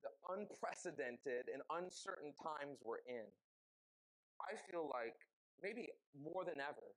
the 0.03 0.11
unprecedented 0.35 1.47
and 1.53 1.63
uncertain 1.71 2.35
times 2.35 2.83
we're 2.83 3.05
in, 3.07 3.29
I 4.43 4.59
feel 4.71 4.91
like 4.91 5.15
maybe 5.63 5.87
more 6.19 6.43
than 6.45 6.59
ever 6.59 6.91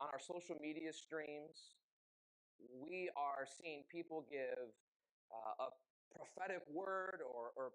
on 0.00 0.08
our 0.10 0.18
social 0.18 0.56
media 0.60 0.92
streams, 0.92 1.78
we 2.58 3.10
are 3.16 3.46
seeing 3.46 3.84
people 3.90 4.26
give 4.30 4.70
uh, 5.30 5.66
a 5.66 5.68
prophetic 6.14 6.62
word 6.70 7.20
or, 7.22 7.54
or 7.54 7.70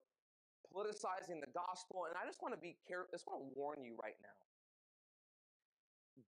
politicizing 0.72 1.42
the 1.42 1.52
gospel. 1.52 2.06
And 2.08 2.16
I 2.16 2.26
just 2.28 2.42
want 2.42 2.54
to 2.54 2.62
be 2.62 2.78
careful, 2.88 3.10
I 3.12 3.16
just 3.16 3.28
want 3.28 3.44
to 3.44 3.50
warn 3.58 3.84
you 3.84 3.98
right 4.02 4.18
now. 4.22 4.40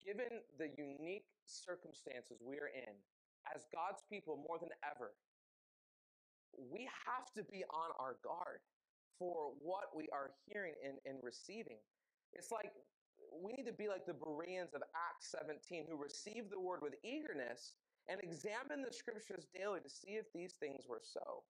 Given 0.02 0.42
the 0.58 0.70
unique 0.78 1.30
circumstances 1.46 2.42
we 2.42 2.58
are 2.58 2.70
in, 2.74 2.94
as 3.54 3.70
God's 3.70 4.02
people 4.10 4.42
more 4.42 4.58
than 4.58 4.74
ever, 4.82 5.14
we 6.58 6.90
have 7.06 7.30
to 7.38 7.44
be 7.52 7.64
on 7.70 7.90
our 8.00 8.18
guard 8.24 8.64
for 9.20 9.54
what 9.62 9.94
we 9.96 10.10
are 10.12 10.32
hearing 10.48 10.74
and, 10.84 10.98
and 11.06 11.20
receiving. 11.22 11.78
It's 12.34 12.52
like 12.52 12.72
we 13.32 13.54
need 13.54 13.66
to 13.66 13.74
be 13.74 13.88
like 13.88 14.06
the 14.06 14.16
Bereans 14.16 14.74
of 14.74 14.82
Acts 14.96 15.32
17 15.32 15.86
who 15.90 15.98
received 15.98 16.52
the 16.52 16.60
word 16.60 16.80
with 16.82 16.96
eagerness 17.04 17.74
and 18.08 18.20
examine 18.22 18.84
the 18.86 18.94
scriptures 18.94 19.48
daily 19.56 19.80
to 19.82 19.90
see 19.90 20.20
if 20.20 20.26
these 20.34 20.54
things 20.60 20.86
were 20.88 21.02
so. 21.02 21.44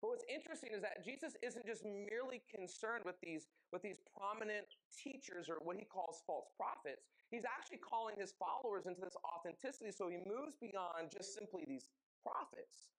But 0.00 0.12
what's 0.12 0.28
interesting 0.28 0.76
is 0.76 0.82
that 0.84 1.04
Jesus 1.04 1.36
isn't 1.40 1.64
just 1.64 1.84
merely 1.84 2.44
concerned 2.52 3.04
with 3.08 3.16
these, 3.24 3.48
with 3.72 3.80
these 3.80 3.96
prominent 4.12 4.68
teachers 4.92 5.48
or 5.48 5.56
what 5.64 5.76
he 5.80 5.88
calls 5.88 6.20
false 6.26 6.52
prophets. 6.56 7.08
He's 7.32 7.48
actually 7.48 7.80
calling 7.80 8.14
his 8.20 8.36
followers 8.36 8.84
into 8.84 9.00
this 9.00 9.16
authenticity. 9.24 9.90
So 9.90 10.12
he 10.12 10.20
moves 10.28 10.54
beyond 10.60 11.08
just 11.10 11.32
simply 11.32 11.64
these 11.64 11.88
prophets, 12.20 12.92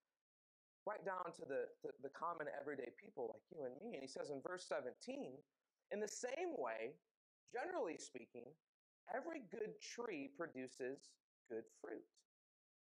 right 0.84 1.00
down 1.06 1.30
to 1.38 1.46
the, 1.46 1.70
the, 1.86 1.94
the 2.02 2.12
common 2.12 2.50
everyday 2.50 2.90
people 2.98 3.30
like 3.30 3.46
you 3.54 3.62
and 3.62 3.78
me. 3.78 3.94
And 3.94 4.02
he 4.02 4.10
says 4.10 4.34
in 4.34 4.42
verse 4.42 4.66
17, 4.66 5.38
in 5.94 6.00
the 6.00 6.10
same 6.10 6.58
way, 6.58 6.98
generally 7.54 7.96
speaking, 7.96 8.44
every 9.14 9.46
good 9.48 9.78
tree 9.80 10.28
produces 10.36 11.14
good 11.48 11.64
fruit, 11.80 12.04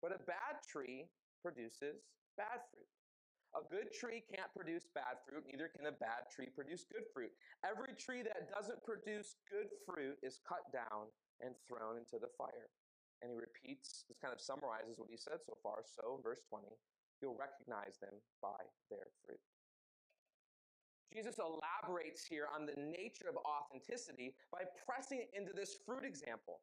but 0.01 0.15
a 0.15 0.19
bad 0.25 0.63
tree 0.65 1.05
produces 1.43 2.01
bad 2.37 2.65
fruit. 2.73 2.96
A 3.57 3.65
good 3.73 3.89
tree 3.89 4.21
can't 4.21 4.53
produce 4.53 4.85
bad 4.93 5.17
fruit, 5.25 5.41
neither 5.49 5.65
can 5.65 5.89
a 5.89 5.95
bad 5.97 6.29
tree 6.29 6.45
produce 6.53 6.85
good 6.85 7.09
fruit. 7.09 7.33
Every 7.65 7.97
tree 7.97 8.21
that 8.21 8.53
doesn't 8.53 8.85
produce 8.85 9.41
good 9.49 9.73
fruit 9.81 10.21
is 10.21 10.37
cut 10.45 10.69
down 10.69 11.09
and 11.41 11.57
thrown 11.65 11.97
into 11.97 12.21
the 12.21 12.29
fire. 12.37 12.69
And 13.25 13.33
he 13.33 13.37
repeats, 13.41 14.05
this 14.05 14.21
kind 14.21 14.29
of 14.29 14.37
summarizes 14.37 15.01
what 15.01 15.09
he 15.09 15.17
said 15.17 15.41
so 15.41 15.57
far. 15.65 15.81
So, 15.89 16.21
verse 16.21 16.45
20, 16.45 16.69
you'll 17.17 17.33
recognize 17.33 17.97
them 17.97 18.13
by 18.45 18.61
their 18.93 19.09
fruit. 19.25 19.41
Jesus 21.09 21.41
elaborates 21.41 22.29
here 22.29 22.45
on 22.53 22.69
the 22.69 22.77
nature 22.77 23.25
of 23.25 23.41
authenticity 23.41 24.37
by 24.53 24.69
pressing 24.85 25.25
into 25.33 25.49
this 25.49 25.81
fruit 25.81 26.05
example. 26.05 26.61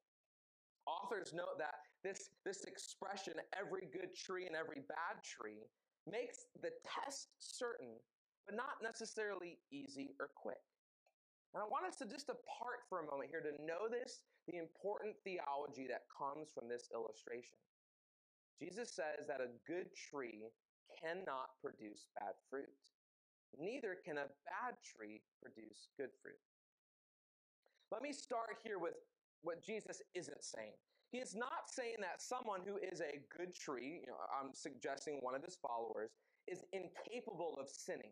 Authors 0.86 1.34
note 1.34 1.58
that 1.58 1.74
this, 2.06 2.30
this 2.44 2.62
expression, 2.70 3.34
every 3.50 3.88
good 3.90 4.14
tree 4.14 4.46
and 4.46 4.54
every 4.54 4.84
bad 4.86 5.18
tree, 5.24 5.66
makes 6.10 6.46
the 6.60 6.72
test 6.84 7.28
certain, 7.38 7.96
but 8.46 8.56
not 8.56 8.82
necessarily 8.82 9.58
easy 9.72 10.14
or 10.20 10.28
quick. 10.34 10.60
And 11.54 11.62
I 11.62 11.66
want 11.66 11.86
us 11.86 11.96
to 12.02 12.06
just 12.06 12.26
depart 12.26 12.82
for 12.88 13.00
a 13.00 13.06
moment 13.06 13.30
here 13.30 13.40
to 13.40 13.54
notice 13.62 14.26
the 14.50 14.58
important 14.58 15.14
theology 15.22 15.86
that 15.86 16.10
comes 16.10 16.50
from 16.50 16.68
this 16.68 16.90
illustration. 16.92 17.56
Jesus 18.58 18.90
says 18.90 19.26
that 19.28 19.40
a 19.40 19.54
good 19.66 19.86
tree 19.94 20.50
cannot 21.00 21.54
produce 21.62 22.06
bad 22.18 22.34
fruit. 22.50 22.70
Neither 23.58 23.96
can 24.04 24.18
a 24.18 24.30
bad 24.50 24.74
tree 24.82 25.22
produce 25.40 25.88
good 25.96 26.10
fruit. 26.22 26.42
Let 27.92 28.02
me 28.02 28.12
start 28.12 28.58
here 28.62 28.78
with 28.78 28.94
what 29.42 29.62
Jesus 29.64 30.02
isn't 30.14 30.42
saying. 30.42 30.74
He 31.14 31.22
is 31.22 31.38
not 31.38 31.70
saying 31.70 32.02
that 32.02 32.18
someone 32.18 32.66
who 32.66 32.74
is 32.82 32.98
a 32.98 33.22
good 33.30 33.54
tree, 33.54 34.02
you 34.02 34.10
know, 34.10 34.18
I'm 34.34 34.50
suggesting 34.50 35.22
one 35.22 35.38
of 35.38 35.46
his 35.46 35.54
followers, 35.62 36.10
is 36.50 36.66
incapable 36.74 37.54
of 37.54 37.70
sinning. 37.70 38.10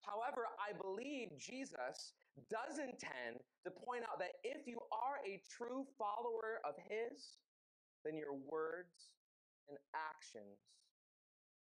However, 0.00 0.48
I 0.56 0.72
believe 0.72 1.36
Jesus 1.36 2.16
does 2.48 2.80
intend 2.80 3.44
to 3.68 3.70
point 3.84 4.08
out 4.08 4.16
that 4.18 4.40
if 4.48 4.66
you 4.66 4.80
are 4.88 5.20
a 5.28 5.44
true 5.44 5.84
follower 6.00 6.64
of 6.64 6.72
his, 6.88 7.36
then 8.02 8.16
your 8.16 8.32
words 8.48 9.12
and 9.68 9.76
actions 9.92 10.56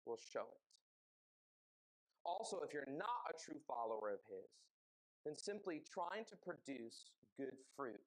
will 0.05 0.21
show 0.21 0.45
it. 0.45 0.65
Also, 2.23 2.61
if 2.61 2.71
you're 2.71 2.85
not 2.85 3.33
a 3.33 3.33
true 3.33 3.59
follower 3.65 4.13
of 4.13 4.21
his, 4.29 4.53
then 5.25 5.33
simply 5.33 5.81
trying 5.89 6.21
to 6.29 6.37
produce 6.37 7.09
good 7.35 7.57
fruit 7.75 7.97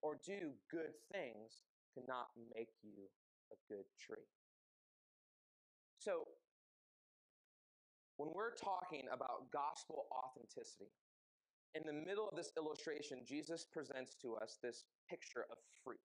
or 0.00 0.20
do 0.24 0.54
good 0.70 0.94
things 1.10 1.66
cannot 1.94 2.28
make 2.54 2.70
you 2.82 3.08
a 3.52 3.56
good 3.72 3.86
tree. 3.98 4.26
So, 5.98 6.26
when 8.16 8.30
we're 8.34 8.54
talking 8.54 9.06
about 9.12 9.50
gospel 9.50 10.06
authenticity, 10.12 10.90
in 11.74 11.82
the 11.86 12.06
middle 12.06 12.28
of 12.28 12.36
this 12.36 12.52
illustration, 12.56 13.18
Jesus 13.26 13.66
presents 13.66 14.14
to 14.22 14.36
us 14.36 14.58
this 14.62 14.84
picture 15.10 15.46
of 15.50 15.58
fruit. 15.82 15.98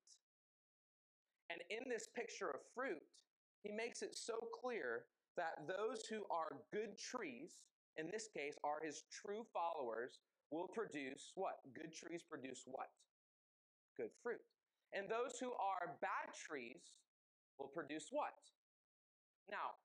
And 1.52 1.62
in 1.70 1.90
this 1.90 2.08
picture 2.16 2.50
of 2.50 2.62
fruit, 2.74 3.02
he 3.62 3.72
makes 3.72 4.02
it 4.02 4.16
so 4.16 4.34
clear 4.62 5.06
that 5.38 5.68
those 5.68 6.06
who 6.10 6.26
are 6.32 6.58
good 6.74 6.98
trees, 6.98 7.58
in 7.98 8.10
this 8.12 8.30
case, 8.36 8.56
are 8.64 8.82
his 8.84 9.04
true 9.12 9.46
followers, 9.54 10.20
will 10.52 10.68
produce 10.74 11.32
what? 11.36 11.62
Good 11.76 11.94
trees 11.94 12.24
produce 12.28 12.64
what? 12.66 12.90
Good 13.96 14.10
fruit. 14.24 14.42
And 14.94 15.10
those 15.10 15.38
who 15.40 15.54
are 15.54 15.98
bad 16.02 16.34
trees 16.34 16.82
will 17.58 17.70
produce 17.70 18.08
what? 18.10 18.34
Now, 19.52 19.78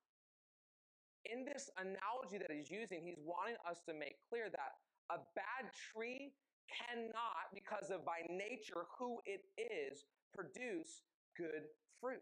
in 1.24 1.44
this 1.44 1.70
analogy 1.76 2.38
that 2.38 2.52
he's 2.52 2.70
using, 2.70 3.00
he's 3.04 3.20
wanting 3.24 3.56
us 3.68 3.80
to 3.88 3.94
make 3.94 4.16
clear 4.28 4.48
that 4.52 4.80
a 5.10 5.20
bad 5.36 5.72
tree 5.72 6.32
cannot, 6.68 7.52
because 7.52 7.90
of 7.90 8.04
by 8.04 8.24
nature 8.28 8.88
who 8.98 9.20
it 9.24 9.44
is, 9.56 10.04
produce 10.32 11.04
good 11.36 11.68
fruit. 12.00 12.20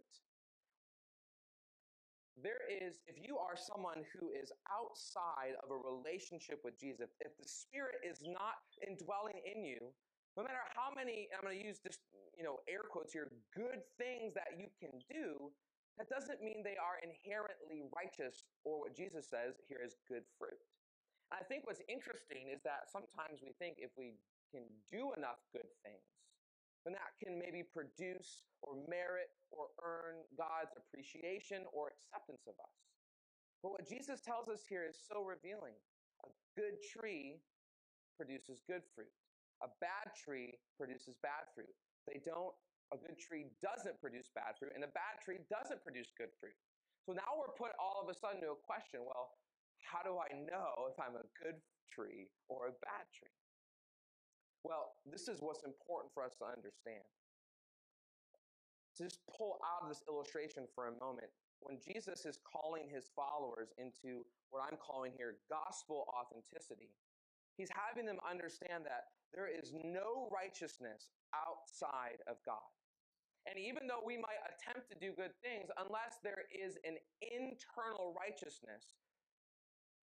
There 2.42 2.66
is, 2.66 2.98
if 3.06 3.16
you 3.20 3.38
are 3.38 3.54
someone 3.54 4.02
who 4.16 4.30
is 4.30 4.50
outside 4.66 5.54
of 5.62 5.70
a 5.70 5.78
relationship 5.78 6.60
with 6.64 6.78
Jesus, 6.80 7.14
if 7.20 7.36
the 7.38 7.46
Spirit 7.46 8.02
is 8.02 8.18
not 8.24 8.64
indwelling 8.82 9.38
in 9.44 9.64
you, 9.64 9.92
no 10.36 10.42
matter 10.42 10.64
how 10.72 10.88
many, 10.94 11.28
I'm 11.36 11.44
going 11.44 11.58
to 11.58 11.64
use 11.64 11.78
just, 11.80 12.00
you 12.36 12.44
know, 12.44 12.64
air 12.64 12.84
quotes 12.88 13.12
here, 13.12 13.28
good 13.52 13.84
things 14.00 14.32
that 14.32 14.56
you 14.56 14.72
can 14.80 14.96
do, 15.12 15.52
that 16.00 16.08
doesn't 16.08 16.40
mean 16.40 16.64
they 16.64 16.80
are 16.80 16.96
inherently 17.04 17.84
righteous 17.92 18.48
or 18.64 18.80
what 18.80 18.96
Jesus 18.96 19.28
says 19.28 19.60
here 19.68 19.84
is 19.84 20.00
good 20.08 20.24
fruit. 20.40 20.56
And 21.28 21.36
I 21.36 21.44
think 21.44 21.68
what's 21.68 21.84
interesting 21.84 22.48
is 22.48 22.64
that 22.64 22.88
sometimes 22.88 23.44
we 23.44 23.52
think 23.60 23.76
if 23.76 23.92
we 23.92 24.16
can 24.48 24.64
do 24.88 25.12
enough 25.16 25.40
good 25.52 25.68
things, 25.84 26.08
then 26.84 26.96
that 26.96 27.12
can 27.20 27.36
maybe 27.38 27.62
produce 27.62 28.48
or 28.64 28.80
merit 28.88 29.30
or 29.52 29.68
earn 29.84 30.24
God's 30.34 30.72
appreciation 30.74 31.68
or 31.70 31.92
acceptance 31.92 32.48
of 32.48 32.56
us. 32.56 32.76
But 33.62 33.78
what 33.78 33.84
Jesus 33.86 34.24
tells 34.24 34.48
us 34.48 34.66
here 34.66 34.82
is 34.88 34.98
so 34.98 35.22
revealing. 35.22 35.76
A 36.26 36.30
good 36.58 36.80
tree 36.82 37.38
produces 38.18 38.64
good 38.66 38.82
fruit. 38.96 39.12
A 39.62 39.70
bad 39.78 40.10
tree 40.18 40.58
produces 40.74 41.14
bad 41.22 41.46
fruit. 41.54 41.70
They 42.10 42.18
don't, 42.18 42.50
a 42.90 42.98
good 42.98 43.18
tree 43.18 43.46
doesn't 43.62 44.02
produce 44.02 44.26
bad 44.34 44.58
fruit, 44.58 44.74
and 44.74 44.82
a 44.82 44.90
bad 44.90 45.22
tree 45.22 45.38
doesn't 45.46 45.82
produce 45.86 46.10
good 46.18 46.34
fruit. 46.42 46.58
So 47.06 47.14
now 47.14 47.38
we're 47.38 47.54
put 47.54 47.74
all 47.78 48.02
of 48.02 48.10
a 48.10 48.14
sudden 48.14 48.42
to 48.42 48.54
a 48.54 48.60
question 48.62 49.02
well, 49.06 49.38
how 49.82 50.02
do 50.02 50.18
I 50.18 50.30
know 50.46 50.90
if 50.90 50.98
I'm 50.98 51.18
a 51.18 51.26
good 51.38 51.58
tree 51.90 52.30
or 52.46 52.70
a 52.70 52.74
bad 52.82 53.06
tree? 53.10 53.34
Well, 54.62 54.94
this 55.06 55.26
is 55.26 55.42
what's 55.42 55.66
important 55.66 56.14
for 56.14 56.22
us 56.22 56.38
to 56.38 56.46
understand. 56.46 57.02
To 58.98 59.10
just 59.10 59.18
pull 59.26 59.58
out 59.66 59.82
of 59.82 59.88
this 59.90 60.06
illustration 60.06 60.70
for 60.74 60.86
a 60.86 60.94
moment, 61.02 61.30
when 61.62 61.78
Jesus 61.82 62.26
is 62.26 62.38
calling 62.42 62.86
his 62.86 63.10
followers 63.14 63.74
into 63.78 64.22
what 64.50 64.62
I'm 64.62 64.78
calling 64.78 65.14
here 65.16 65.38
gospel 65.50 66.06
authenticity, 66.14 66.90
he's 67.56 67.70
having 67.74 68.06
them 68.06 68.18
understand 68.22 68.86
that 68.86 69.10
there 69.34 69.48
is 69.48 69.72
no 69.72 70.28
righteousness 70.28 71.10
outside 71.32 72.20
of 72.28 72.36
God. 72.44 72.68
And 73.48 73.58
even 73.58 73.90
though 73.90 74.04
we 74.04 74.20
might 74.20 74.38
attempt 74.46 74.86
to 74.92 74.96
do 75.02 75.16
good 75.18 75.34
things, 75.42 75.66
unless 75.74 76.22
there 76.22 76.46
is 76.54 76.78
an 76.86 76.94
internal 77.18 78.14
righteousness, 78.14 78.94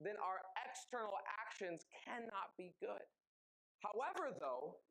then 0.03 0.19
our 0.19 0.43
external 0.67 1.15
actions 1.39 1.87
cannot 2.03 2.51
be 2.57 2.75
good. 2.81 3.05
However, 3.79 4.35
though, 4.35 4.81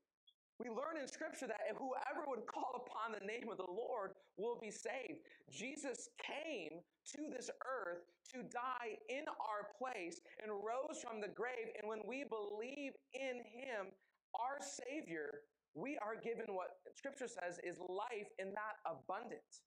we 0.61 0.69
learn 0.69 1.01
in 1.01 1.09
Scripture 1.09 1.49
that 1.49 1.73
whoever 1.73 2.29
would 2.29 2.45
call 2.45 2.85
upon 2.85 3.17
the 3.17 3.25
name 3.25 3.49
of 3.49 3.57
the 3.57 3.69
Lord 3.69 4.13
will 4.37 4.61
be 4.61 4.71
saved. 4.71 5.25
Jesus 5.49 6.09
came 6.21 6.85
to 7.17 7.21
this 7.33 7.49
earth 7.65 8.05
to 8.33 8.45
die 8.45 9.01
in 9.09 9.25
our 9.41 9.73
place 9.81 10.21
and 10.43 10.53
rose 10.53 11.01
from 11.01 11.21
the 11.21 11.33
grave. 11.33 11.73
And 11.81 11.89
when 11.89 12.05
we 12.05 12.29
believe 12.29 12.93
in 13.17 13.41
him, 13.41 13.89
our 14.35 14.59
Savior, 14.61 15.47
we 15.75 15.99
are 16.03 16.19
given 16.19 16.51
what 16.55 16.83
Scripture 16.95 17.29
says 17.29 17.59
is 17.63 17.79
life 17.79 18.31
in 18.39 18.51
that 18.55 18.83
abundance. 18.87 19.63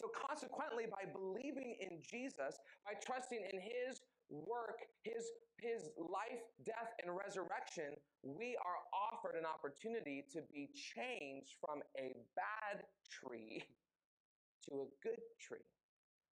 So, 0.00 0.10
consequently, 0.10 0.90
by 0.90 1.06
believing 1.06 1.78
in 1.78 2.02
Jesus, 2.02 2.58
by 2.82 2.98
trusting 2.98 3.38
in 3.38 3.58
his 3.62 4.02
work, 4.26 4.82
his, 5.06 5.30
his 5.62 5.94
life, 5.98 6.42
death, 6.66 6.90
and 7.02 7.14
resurrection, 7.14 7.94
we 8.26 8.58
are 8.58 8.80
offered 8.90 9.38
an 9.38 9.46
opportunity 9.46 10.24
to 10.34 10.42
be 10.50 10.70
changed 10.74 11.54
from 11.62 11.78
a 11.94 12.18
bad 12.34 12.82
tree 13.06 13.62
to 14.66 14.82
a 14.82 14.88
good 15.06 15.22
tree. 15.38 15.62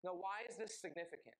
Now, 0.03 0.19
why 0.19 0.43
is 0.49 0.57
this 0.57 0.81
significant? 0.81 1.39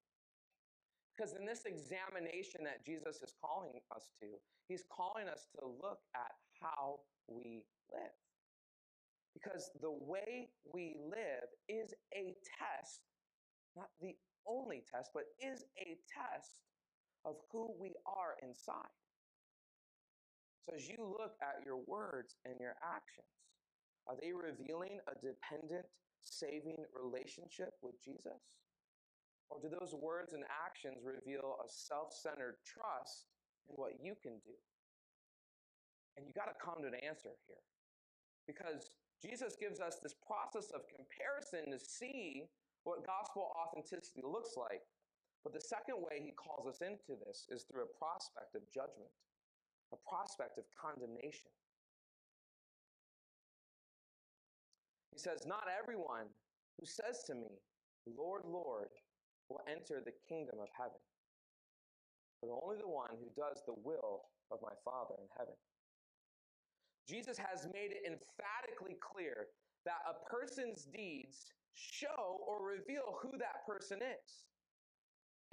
Because 1.16 1.34
in 1.34 1.46
this 1.46 1.66
examination 1.66 2.62
that 2.64 2.86
Jesus 2.86 3.22
is 3.22 3.34
calling 3.40 3.78
us 3.96 4.10
to, 4.20 4.28
he's 4.68 4.84
calling 4.90 5.28
us 5.30 5.46
to 5.60 5.66
look 5.68 6.00
at 6.16 6.32
how 6.60 7.00
we 7.28 7.64
live. 7.94 8.18
Because 9.34 9.70
the 9.82 9.92
way 9.92 10.50
we 10.74 10.96
live 11.06 11.50
is 11.70 11.94
a 12.14 12.34
test, 12.58 13.02
not 13.76 13.90
the 14.02 14.16
only 14.48 14.84
test, 14.90 15.12
but 15.14 15.24
is 15.40 15.64
a 15.78 15.98
test 16.10 16.62
of 17.26 17.36
who 17.52 17.74
we 17.80 17.94
are 18.06 18.36
inside. 18.42 18.94
So 20.66 20.74
as 20.76 20.88
you 20.88 20.98
look 21.00 21.34
at 21.42 21.64
your 21.66 21.78
words 21.88 22.36
and 22.46 22.56
your 22.60 22.76
actions, 22.84 23.28
are 24.08 24.16
they 24.22 24.32
revealing 24.34 25.00
a 25.08 25.14
dependent, 25.16 25.86
saving 26.24 26.86
relationship 26.94 27.74
with 27.82 27.96
Jesus? 28.04 28.63
Or 29.50 29.60
do 29.62 29.70
those 29.70 29.94
words 29.94 30.34
and 30.34 30.44
actions 30.50 31.04
reveal 31.04 31.58
a 31.62 31.70
self 31.70 32.14
centered 32.14 32.58
trust 32.66 33.30
in 33.70 33.76
what 33.76 34.00
you 34.02 34.16
can 34.22 34.40
do? 34.44 34.58
And 36.18 36.26
you 36.26 36.34
got 36.34 36.50
to 36.50 36.58
come 36.58 36.82
to 36.82 36.90
an 36.90 37.00
answer 37.02 37.34
here. 37.48 37.64
Because 38.46 38.92
Jesus 39.22 39.56
gives 39.56 39.80
us 39.80 39.98
this 40.04 40.16
process 40.20 40.70
of 40.76 40.84
comparison 40.92 41.72
to 41.72 41.80
see 41.80 42.50
what 42.84 43.08
gospel 43.08 43.56
authenticity 43.56 44.22
looks 44.24 44.60
like. 44.60 44.84
But 45.44 45.54
the 45.54 45.64
second 45.64 46.00
way 46.00 46.24
he 46.24 46.32
calls 46.36 46.68
us 46.68 46.80
into 46.80 47.20
this 47.24 47.48
is 47.50 47.64
through 47.64 47.84
a 47.84 47.96
prospect 48.00 48.56
of 48.56 48.64
judgment, 48.72 49.12
a 49.92 50.00
prospect 50.08 50.58
of 50.58 50.64
condemnation. 50.72 51.52
He 55.12 55.20
says, 55.20 55.46
Not 55.46 55.68
everyone 55.68 56.32
who 56.80 56.86
says 56.86 57.24
to 57.28 57.36
me, 57.36 57.60
Lord, 58.08 58.44
Lord, 58.46 58.90
will 59.54 59.62
enter 59.70 60.02
the 60.02 60.18
kingdom 60.26 60.58
of 60.58 60.74
heaven, 60.74 60.98
but 62.42 62.50
only 62.50 62.82
the 62.82 62.90
one 62.90 63.14
who 63.22 63.30
does 63.38 63.62
the 63.70 63.78
will 63.86 64.26
of 64.50 64.58
my 64.66 64.74
Father 64.82 65.14
in 65.22 65.30
heaven. 65.38 65.54
Jesus 67.06 67.38
has 67.38 67.70
made 67.70 67.94
it 67.94 68.02
emphatically 68.10 68.98
clear 68.98 69.54
that 69.86 70.02
a 70.10 70.18
person's 70.26 70.90
deeds 70.90 71.54
show 71.76 72.42
or 72.48 72.66
reveal 72.66 73.22
who 73.22 73.38
that 73.38 73.62
person 73.68 74.02
is. 74.02 74.50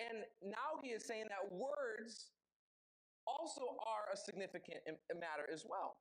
And 0.01 0.25
now 0.41 0.81
he 0.81 0.97
is 0.97 1.05
saying 1.05 1.29
that 1.29 1.53
words 1.53 2.33
also 3.27 3.77
are 3.85 4.09
a 4.13 4.17
significant 4.17 4.81
matter 5.13 5.45
as 5.53 5.67
well. 5.69 6.01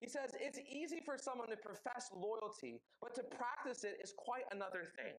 He 0.00 0.08
says 0.08 0.32
it's 0.40 0.58
easy 0.64 1.00
for 1.04 1.18
someone 1.18 1.50
to 1.50 1.56
profess 1.56 2.08
loyalty, 2.14 2.80
but 3.00 3.14
to 3.16 3.22
practice 3.22 3.84
it 3.84 3.98
is 4.02 4.14
quite 4.16 4.44
another 4.52 4.88
thing. 4.96 5.14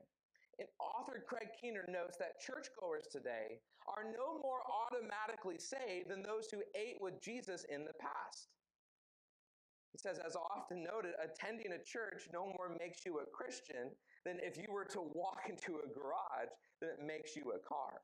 And 0.59 0.67
author 0.79 1.23
Craig 1.27 1.51
Keener 1.59 1.83
notes 1.89 2.17
that 2.17 2.39
churchgoers 2.39 3.07
today 3.11 3.59
are 3.91 4.07
no 4.07 4.39
more 4.39 4.63
automatically 4.63 5.59
saved 5.59 6.09
than 6.09 6.23
those 6.23 6.47
who 6.47 6.63
ate 6.75 6.95
with 7.01 7.21
Jesus 7.21 7.65
in 7.67 7.83
the 7.83 7.93
past. 7.99 8.47
He 9.91 9.99
says, 9.99 10.19
as 10.19 10.35
often 10.35 10.83
noted, 10.83 11.15
attending 11.23 11.71
a 11.71 11.83
church 11.83 12.27
no 12.31 12.51
more 12.55 12.75
makes 12.79 13.05
you 13.05 13.19
a 13.19 13.27
Christian 13.31 13.91
than 14.23 14.39
if 14.43 14.57
you 14.57 14.67
were 14.71 14.83
to 14.91 14.99
walk 15.15 15.43
into 15.49 15.79
a 15.79 15.87
garage, 15.87 16.51
then 16.81 16.91
it 16.99 17.03
makes 17.03 17.35
you 17.35 17.55
a 17.55 17.59
car. 17.63 18.03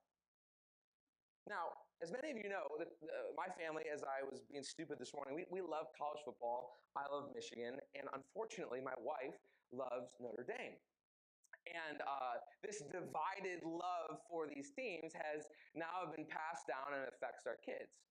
Now, 1.48 1.75
as 2.03 2.12
many 2.12 2.31
of 2.31 2.38
you 2.38 2.48
know, 2.48 2.63
the, 2.79 2.86
the, 3.03 3.36
my 3.36 3.51
family, 3.60 3.84
as 3.91 4.03
I 4.03 4.24
was 4.24 4.41
being 4.48 4.63
stupid 4.63 5.00
this 5.00 5.13
morning, 5.13 5.35
we, 5.35 5.44
we 5.51 5.59
love 5.59 5.92
college 5.98 6.24
football. 6.24 6.79
I 6.96 7.05
love 7.11 7.29
Michigan. 7.35 7.75
And 7.94 8.07
unfortunately, 8.14 8.79
my 8.79 8.96
wife 9.01 9.35
loves 9.74 10.16
Notre 10.20 10.48
Dame. 10.48 10.79
And 11.70 12.02
uh, 12.02 12.42
this 12.66 12.82
divided 12.90 13.62
love 13.62 14.22
for 14.26 14.50
these 14.50 14.74
teams 14.74 15.14
has 15.14 15.46
now 15.78 16.10
been 16.10 16.26
passed 16.26 16.66
down 16.66 16.98
and 16.98 17.06
affects 17.06 17.46
our 17.46 17.62
kids. 17.62 18.02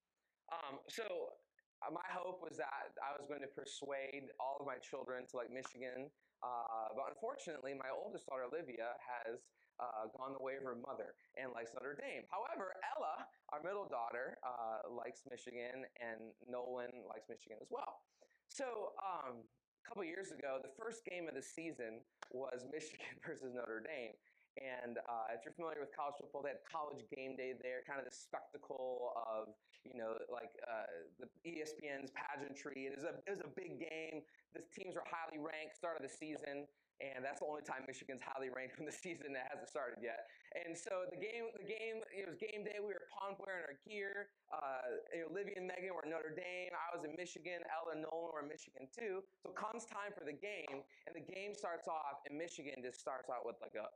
Um, 0.51 0.83
so 0.87 1.35
uh, 1.83 1.91
my 1.91 2.07
hope 2.11 2.43
was 2.43 2.59
that 2.59 2.95
I 3.01 3.17
was 3.17 3.27
going 3.27 3.43
to 3.43 3.51
persuade 3.51 4.31
all 4.39 4.59
of 4.61 4.67
my 4.67 4.79
children 4.79 5.25
to 5.31 5.35
like 5.37 5.51
Michigan. 5.51 6.11
Uh, 6.41 6.95
but 6.97 7.13
unfortunately, 7.13 7.77
my 7.77 7.93
oldest 7.93 8.25
daughter, 8.27 8.49
Olivia, 8.49 8.97
has 9.01 9.45
uh, 9.81 10.09
gone 10.17 10.37
the 10.37 10.45
way 10.45 10.57
of 10.57 10.65
her 10.65 10.77
mother 10.77 11.17
and 11.41 11.53
likes 11.57 11.73
Notre 11.73 11.97
Dame. 11.97 12.25
However, 12.29 12.77
Ella, 12.85 13.25
our 13.53 13.61
middle 13.65 13.89
daughter, 13.89 14.37
uh, 14.45 14.89
likes 14.93 15.25
Michigan, 15.29 15.89
and 16.01 16.33
Nolan 16.45 16.93
likes 17.09 17.29
Michigan 17.29 17.57
as 17.61 17.69
well. 17.73 18.05
So, 18.49 18.93
um, 19.01 19.45
a 19.81 19.88
couple 19.88 20.05
years 20.05 20.31
ago, 20.31 20.61
the 20.61 20.73
first 20.77 21.05
game 21.09 21.27
of 21.29 21.35
the 21.35 21.43
season 21.43 22.05
was 22.31 22.69
Michigan 22.69 23.16
versus 23.27 23.53
Notre 23.57 23.81
Dame. 23.81 24.14
And 24.59 24.99
uh, 25.07 25.31
if 25.31 25.47
you're 25.47 25.55
familiar 25.55 25.79
with 25.79 25.95
college 25.95 26.19
football, 26.19 26.43
they 26.43 26.53
had 26.53 26.66
college 26.66 27.07
game 27.14 27.38
day 27.38 27.55
there, 27.62 27.87
kind 27.87 28.03
of 28.03 28.05
the 28.05 28.12
spectacle 28.12 29.14
of, 29.14 29.55
you 29.87 29.95
know, 29.95 30.19
like 30.27 30.51
uh, 30.66 30.90
the 31.23 31.31
ESPN's 31.47 32.11
pageantry. 32.11 32.90
It 32.90 32.99
was, 32.99 33.07
a, 33.07 33.14
it 33.25 33.31
was 33.31 33.40
a 33.47 33.53
big 33.55 33.79
game. 33.79 34.27
The 34.53 34.66
teams 34.75 34.99
were 34.99 35.07
highly 35.07 35.38
ranked, 35.38 35.79
start 35.79 35.97
of 35.97 36.05
the 36.05 36.11
season 36.11 36.66
and 37.01 37.25
that's 37.25 37.41
the 37.41 37.49
only 37.49 37.65
time 37.65 37.89
Michigan's 37.89 38.21
highly 38.21 38.53
ranked 38.53 38.77
in 38.77 38.85
the 38.85 38.95
season 39.05 39.33
that 39.33 39.49
hasn't 39.49 39.73
started 39.73 40.05
yet. 40.05 40.29
And 40.53 40.77
so 40.77 41.09
the 41.09 41.17
game, 41.17 41.49
the 41.57 41.65
game, 41.65 42.05
it 42.13 42.29
was 42.29 42.37
game 42.37 42.63
day. 42.63 42.77
We 42.79 42.93
were 42.93 43.09
pumped, 43.09 43.41
wearing 43.41 43.65
our 43.65 43.79
gear. 43.89 44.29
Uh, 44.53 45.25
Olivia 45.31 45.57
and 45.57 45.67
Megan 45.71 45.97
were 45.97 46.05
Notre 46.05 46.35
Dame. 46.35 46.75
I 46.77 46.93
was 46.93 47.07
in 47.07 47.17
Michigan. 47.17 47.65
Ella 47.71 47.97
and 47.97 48.03
Nolan 48.05 48.35
were 48.35 48.43
in 48.45 48.51
Michigan 48.51 48.91
too. 48.93 49.25
So 49.41 49.55
comes 49.57 49.89
time 49.89 50.13
for 50.13 50.27
the 50.27 50.37
game, 50.37 50.85
and 51.09 51.13
the 51.15 51.25
game 51.25 51.57
starts 51.57 51.87
off, 51.87 52.21
and 52.29 52.37
Michigan 52.37 52.83
just 52.83 53.01
starts 53.01 53.31
out 53.31 53.47
with 53.47 53.57
like 53.63 53.79
a, 53.79 53.89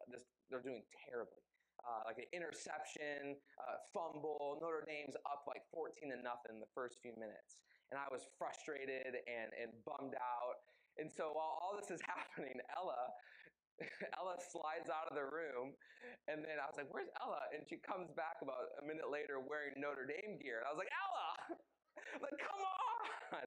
they're 0.48 0.64
doing 0.64 0.86
terribly. 1.10 1.42
Uh, 1.84 2.00
like 2.08 2.16
an 2.16 2.30
interception, 2.32 3.36
uh, 3.60 3.76
fumble. 3.92 4.56
Notre 4.64 4.88
Dame's 4.88 5.20
up 5.28 5.44
like 5.44 5.68
14 5.68 6.16
to 6.16 6.16
nothing 6.24 6.56
the 6.56 6.70
first 6.72 6.96
few 7.04 7.12
minutes. 7.20 7.60
And 7.92 8.00
I 8.00 8.08
was 8.08 8.24
frustrated 8.40 9.20
and, 9.28 9.52
and 9.52 9.68
bummed 9.84 10.16
out. 10.16 10.64
And 10.98 11.10
so 11.10 11.34
while 11.34 11.58
all 11.58 11.74
this 11.74 11.90
is 11.90 12.00
happening, 12.14 12.54
Ella, 12.76 13.02
Ella 14.18 14.38
slides 14.38 14.86
out 14.86 15.10
of 15.10 15.18
the 15.18 15.26
room, 15.26 15.74
and 16.30 16.46
then 16.46 16.62
I 16.62 16.66
was 16.70 16.78
like, 16.78 16.86
"Where's 16.94 17.10
Ella?" 17.18 17.42
And 17.50 17.66
she 17.66 17.82
comes 17.82 18.14
back 18.14 18.38
about 18.38 18.70
a 18.78 18.84
minute 18.86 19.10
later 19.10 19.42
wearing 19.42 19.74
Notre 19.74 20.06
Dame 20.06 20.38
gear, 20.38 20.62
and 20.62 20.66
I 20.66 20.70
was 20.70 20.78
like, 20.78 20.94
"Ella, 20.94 21.28
like 22.24 22.38
come 22.38 22.62
on!" 22.62 23.46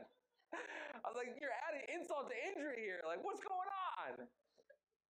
I 1.00 1.06
was 1.08 1.16
like, 1.16 1.32
"You're 1.40 1.56
adding 1.72 1.88
insult 1.96 2.28
to 2.28 2.36
injury 2.52 2.84
here. 2.84 3.00
Like, 3.08 3.24
what's 3.24 3.40
going 3.40 3.72
on?" 4.04 4.28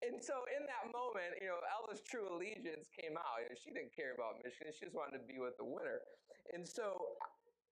And 0.04 0.20
so 0.20 0.44
in 0.52 0.68
that 0.68 0.92
moment, 0.92 1.40
you 1.40 1.48
know, 1.48 1.64
Ella's 1.64 2.04
true 2.04 2.28
allegiance 2.28 2.92
came 2.92 3.16
out. 3.16 3.40
You 3.40 3.48
know, 3.50 3.58
she 3.58 3.72
didn't 3.72 3.96
care 3.96 4.12
about 4.12 4.44
Michigan; 4.44 4.76
she 4.76 4.84
just 4.84 4.96
wanted 4.96 5.24
to 5.24 5.24
be 5.24 5.40
with 5.40 5.56
the 5.56 5.64
winner. 5.64 6.04
And 6.52 6.68
so, 6.68 7.16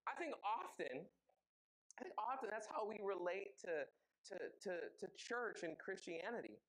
I 0.08 0.16
think 0.16 0.32
often, 0.48 1.04
I 1.04 2.00
think 2.00 2.16
often 2.16 2.48
that's 2.48 2.72
how 2.72 2.88
we 2.88 3.04
relate 3.04 3.60
to 3.68 3.84
to, 4.30 4.38
to, 4.64 4.74
to 5.00 5.06
church 5.18 5.64
and 5.64 5.78
Christianity. 5.78 6.60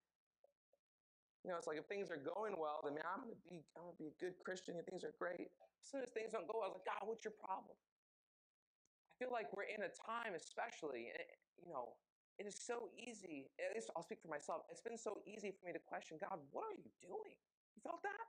You 1.45 1.53
know, 1.53 1.61
it's 1.61 1.69
like 1.69 1.77
if 1.77 1.85
things 1.85 2.09
are 2.09 2.21
going 2.21 2.57
well, 2.57 2.81
then 2.81 2.97
man, 2.97 3.05
I'm 3.05 3.29
gonna 3.29 3.37
be 3.45 3.61
I'm 3.77 3.85
gonna 3.85 4.01
be 4.01 4.09
a 4.09 4.17
good 4.17 4.40
Christian 4.40 4.81
and 4.81 4.85
things 4.88 5.05
are 5.05 5.12
great. 5.21 5.53
As 5.77 5.87
soon 5.93 6.01
as 6.01 6.09
things 6.17 6.33
don't 6.33 6.49
go, 6.49 6.64
I 6.64 6.73
was 6.73 6.81
like, 6.81 6.88
God, 6.88 7.05
what's 7.05 7.21
your 7.21 7.37
problem? 7.37 7.77
I 7.77 9.12
feel 9.21 9.29
like 9.29 9.53
we're 9.53 9.69
in 9.69 9.85
a 9.85 9.93
time, 9.93 10.33
especially, 10.33 11.12
eh, 11.12 11.29
you 11.61 11.69
know, 11.69 12.01
it 12.40 12.49
is 12.49 12.57
so 12.57 12.88
easy. 12.97 13.53
At 13.61 13.77
least 13.77 13.93
I'll 13.93 14.03
speak 14.03 14.25
for 14.25 14.33
myself. 14.33 14.64
It's 14.73 14.81
been 14.81 14.97
so 14.97 15.21
easy 15.29 15.53
for 15.53 15.69
me 15.69 15.77
to 15.77 15.83
question 15.85 16.17
God, 16.17 16.40
what 16.51 16.64
are 16.64 16.81
you 16.81 16.90
doing? 17.05 17.37
You 17.77 17.81
felt 17.85 18.01
that? 18.09 18.25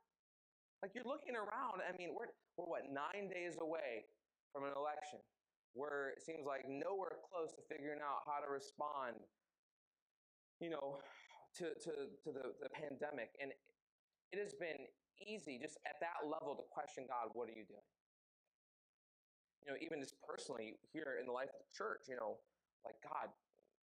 Like 0.84 0.92
you're 0.92 1.08
looking 1.08 1.40
around. 1.40 1.82
I 1.88 1.96
mean, 1.96 2.12
we're 2.12 2.36
we're 2.60 2.68
what 2.68 2.84
nine 2.92 3.32
days 3.32 3.56
away 3.64 4.12
from 4.52 4.68
an 4.68 4.76
election 4.76 5.24
where 5.76 6.16
it 6.16 6.24
seems 6.24 6.48
like 6.48 6.64
nowhere 6.66 7.20
close 7.28 7.52
to 7.52 7.62
figuring 7.68 8.00
out 8.00 8.24
how 8.24 8.40
to 8.40 8.48
respond, 8.48 9.20
you 10.64 10.72
know, 10.72 11.04
to, 11.60 11.76
to, 11.84 11.92
to 12.24 12.30
the, 12.32 12.56
the 12.64 12.72
pandemic. 12.72 13.36
And 13.44 13.52
it 14.32 14.40
has 14.40 14.56
been 14.56 14.88
easy 15.20 15.60
just 15.60 15.76
at 15.84 16.00
that 16.00 16.24
level 16.24 16.56
to 16.56 16.64
question 16.72 17.04
God, 17.12 17.36
what 17.36 17.52
are 17.52 17.56
you 17.56 17.68
doing? 17.68 17.90
You 19.68 19.76
know, 19.76 19.78
even 19.84 20.00
just 20.00 20.16
personally 20.24 20.80
here 20.96 21.20
in 21.20 21.28
the 21.28 21.36
life 21.36 21.52
of 21.52 21.60
the 21.60 21.72
church, 21.76 22.08
you 22.08 22.16
know, 22.16 22.40
like 22.88 22.96
God, 23.04 23.28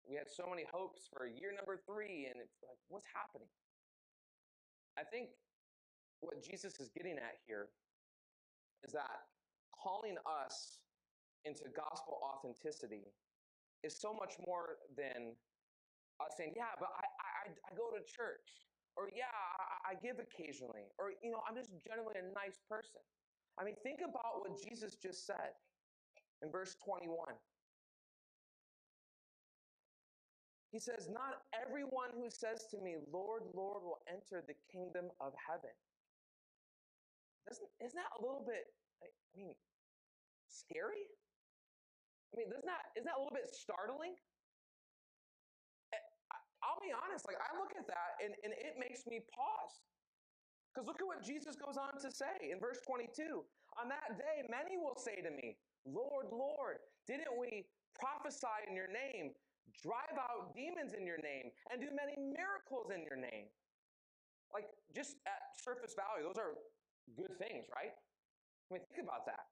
we 0.09 0.17
had 0.17 0.33
so 0.33 0.49
many 0.49 0.65
hopes 0.65 1.13
for 1.13 1.29
year 1.29 1.53
number 1.53 1.77
three, 1.85 2.27
and 2.31 2.41
it's 2.41 2.59
like, 2.65 2.81
what's 2.89 3.07
happening? 3.13 3.51
I 4.97 5.05
think 5.05 5.37
what 6.21 6.41
Jesus 6.41 6.81
is 6.81 6.89
getting 6.95 7.21
at 7.21 7.37
here 7.47 7.69
is 8.85 8.93
that 8.93 9.29
calling 9.75 10.17
us 10.25 10.82
into 11.45 11.69
gospel 11.75 12.19
authenticity 12.23 13.13
is 13.83 13.99
so 13.99 14.15
much 14.15 14.35
more 14.47 14.79
than 14.97 15.35
us 16.23 16.33
saying, 16.39 16.55
yeah, 16.55 16.71
but 16.79 16.89
I, 16.95 17.03
I, 17.03 17.51
I 17.51 17.71
go 17.75 17.91
to 17.91 17.99
church, 18.07 18.71
or 18.97 19.11
yeah, 19.11 19.27
I, 19.59 19.93
I 19.93 19.95
give 19.99 20.23
occasionally, 20.23 20.87
or, 20.99 21.11
you 21.23 21.31
know, 21.31 21.43
I'm 21.49 21.57
just 21.57 21.71
generally 21.83 22.15
a 22.23 22.27
nice 22.35 22.59
person. 22.69 23.03
I 23.59 23.65
mean, 23.65 23.75
think 23.83 24.01
about 24.01 24.41
what 24.41 24.55
Jesus 24.63 24.97
just 25.03 25.27
said 25.27 25.53
in 26.43 26.51
verse 26.51 26.77
21. 26.85 27.11
He 30.73 30.81
says, 30.81 31.09
Not 31.13 31.45
everyone 31.53 32.11
who 32.17 32.31
says 32.31 32.65
to 32.73 32.81
me, 32.81 32.97
Lord, 33.13 33.43
Lord, 33.53 33.85
will 33.85 34.01
enter 34.09 34.43
the 34.47 34.57
kingdom 34.73 35.13
of 35.21 35.35
heaven. 35.37 35.75
Doesn't, 37.47 37.69
isn't 37.85 37.99
that 37.99 38.13
a 38.17 38.23
little 38.25 38.45
bit, 38.47 38.65
I 39.05 39.13
mean, 39.37 39.53
scary? 40.49 41.05
I 42.33 42.40
mean, 42.40 42.49
isn't 42.49 42.64
that, 42.64 42.97
isn't 42.97 43.05
that 43.05 43.16
a 43.16 43.21
little 43.21 43.37
bit 43.37 43.53
startling? 43.53 44.16
Eh, 45.92 46.05
I'll 46.64 46.81
be 46.81 46.88
honest, 46.97 47.29
like 47.29 47.37
I 47.37 47.53
look 47.61 47.77
at 47.77 47.85
that 47.85 48.11
and, 48.25 48.33
and 48.40 48.57
it 48.57 48.81
makes 48.81 49.05
me 49.05 49.21
pause. 49.29 49.85
Because 50.73 50.88
look 50.88 51.05
at 51.05 51.09
what 51.09 51.21
Jesus 51.21 51.53
goes 51.61 51.77
on 51.77 52.01
to 52.01 52.09
say 52.09 52.49
in 52.49 52.57
verse 52.57 52.81
22. 52.88 53.45
On 53.77 53.92
that 53.92 54.16
day, 54.16 54.40
many 54.49 54.81
will 54.81 54.97
say 54.97 55.21
to 55.21 55.29
me, 55.29 55.61
Lord, 55.85 56.33
Lord, 56.33 56.81
didn't 57.05 57.37
we 57.37 57.68
prophesy 57.92 58.64
in 58.64 58.73
your 58.73 58.88
name, 58.88 59.37
drive 59.85 60.16
out 60.16 60.57
demons 60.57 60.97
in 60.97 61.05
your 61.05 61.21
name, 61.21 61.53
and 61.68 61.77
do 61.77 61.92
many 61.92 62.16
miracles 62.16 62.88
in 62.88 63.05
your 63.05 63.21
name? 63.21 63.53
Like, 64.49 64.64
just 64.97 65.21
at 65.29 65.53
surface 65.61 65.92
value, 65.92 66.25
those 66.25 66.40
are 66.40 66.57
good 67.21 67.37
things, 67.37 67.68
right? 67.77 67.92
I 67.92 68.68
mean, 68.73 68.85
think 68.88 69.05
about 69.05 69.29
that. 69.29 69.45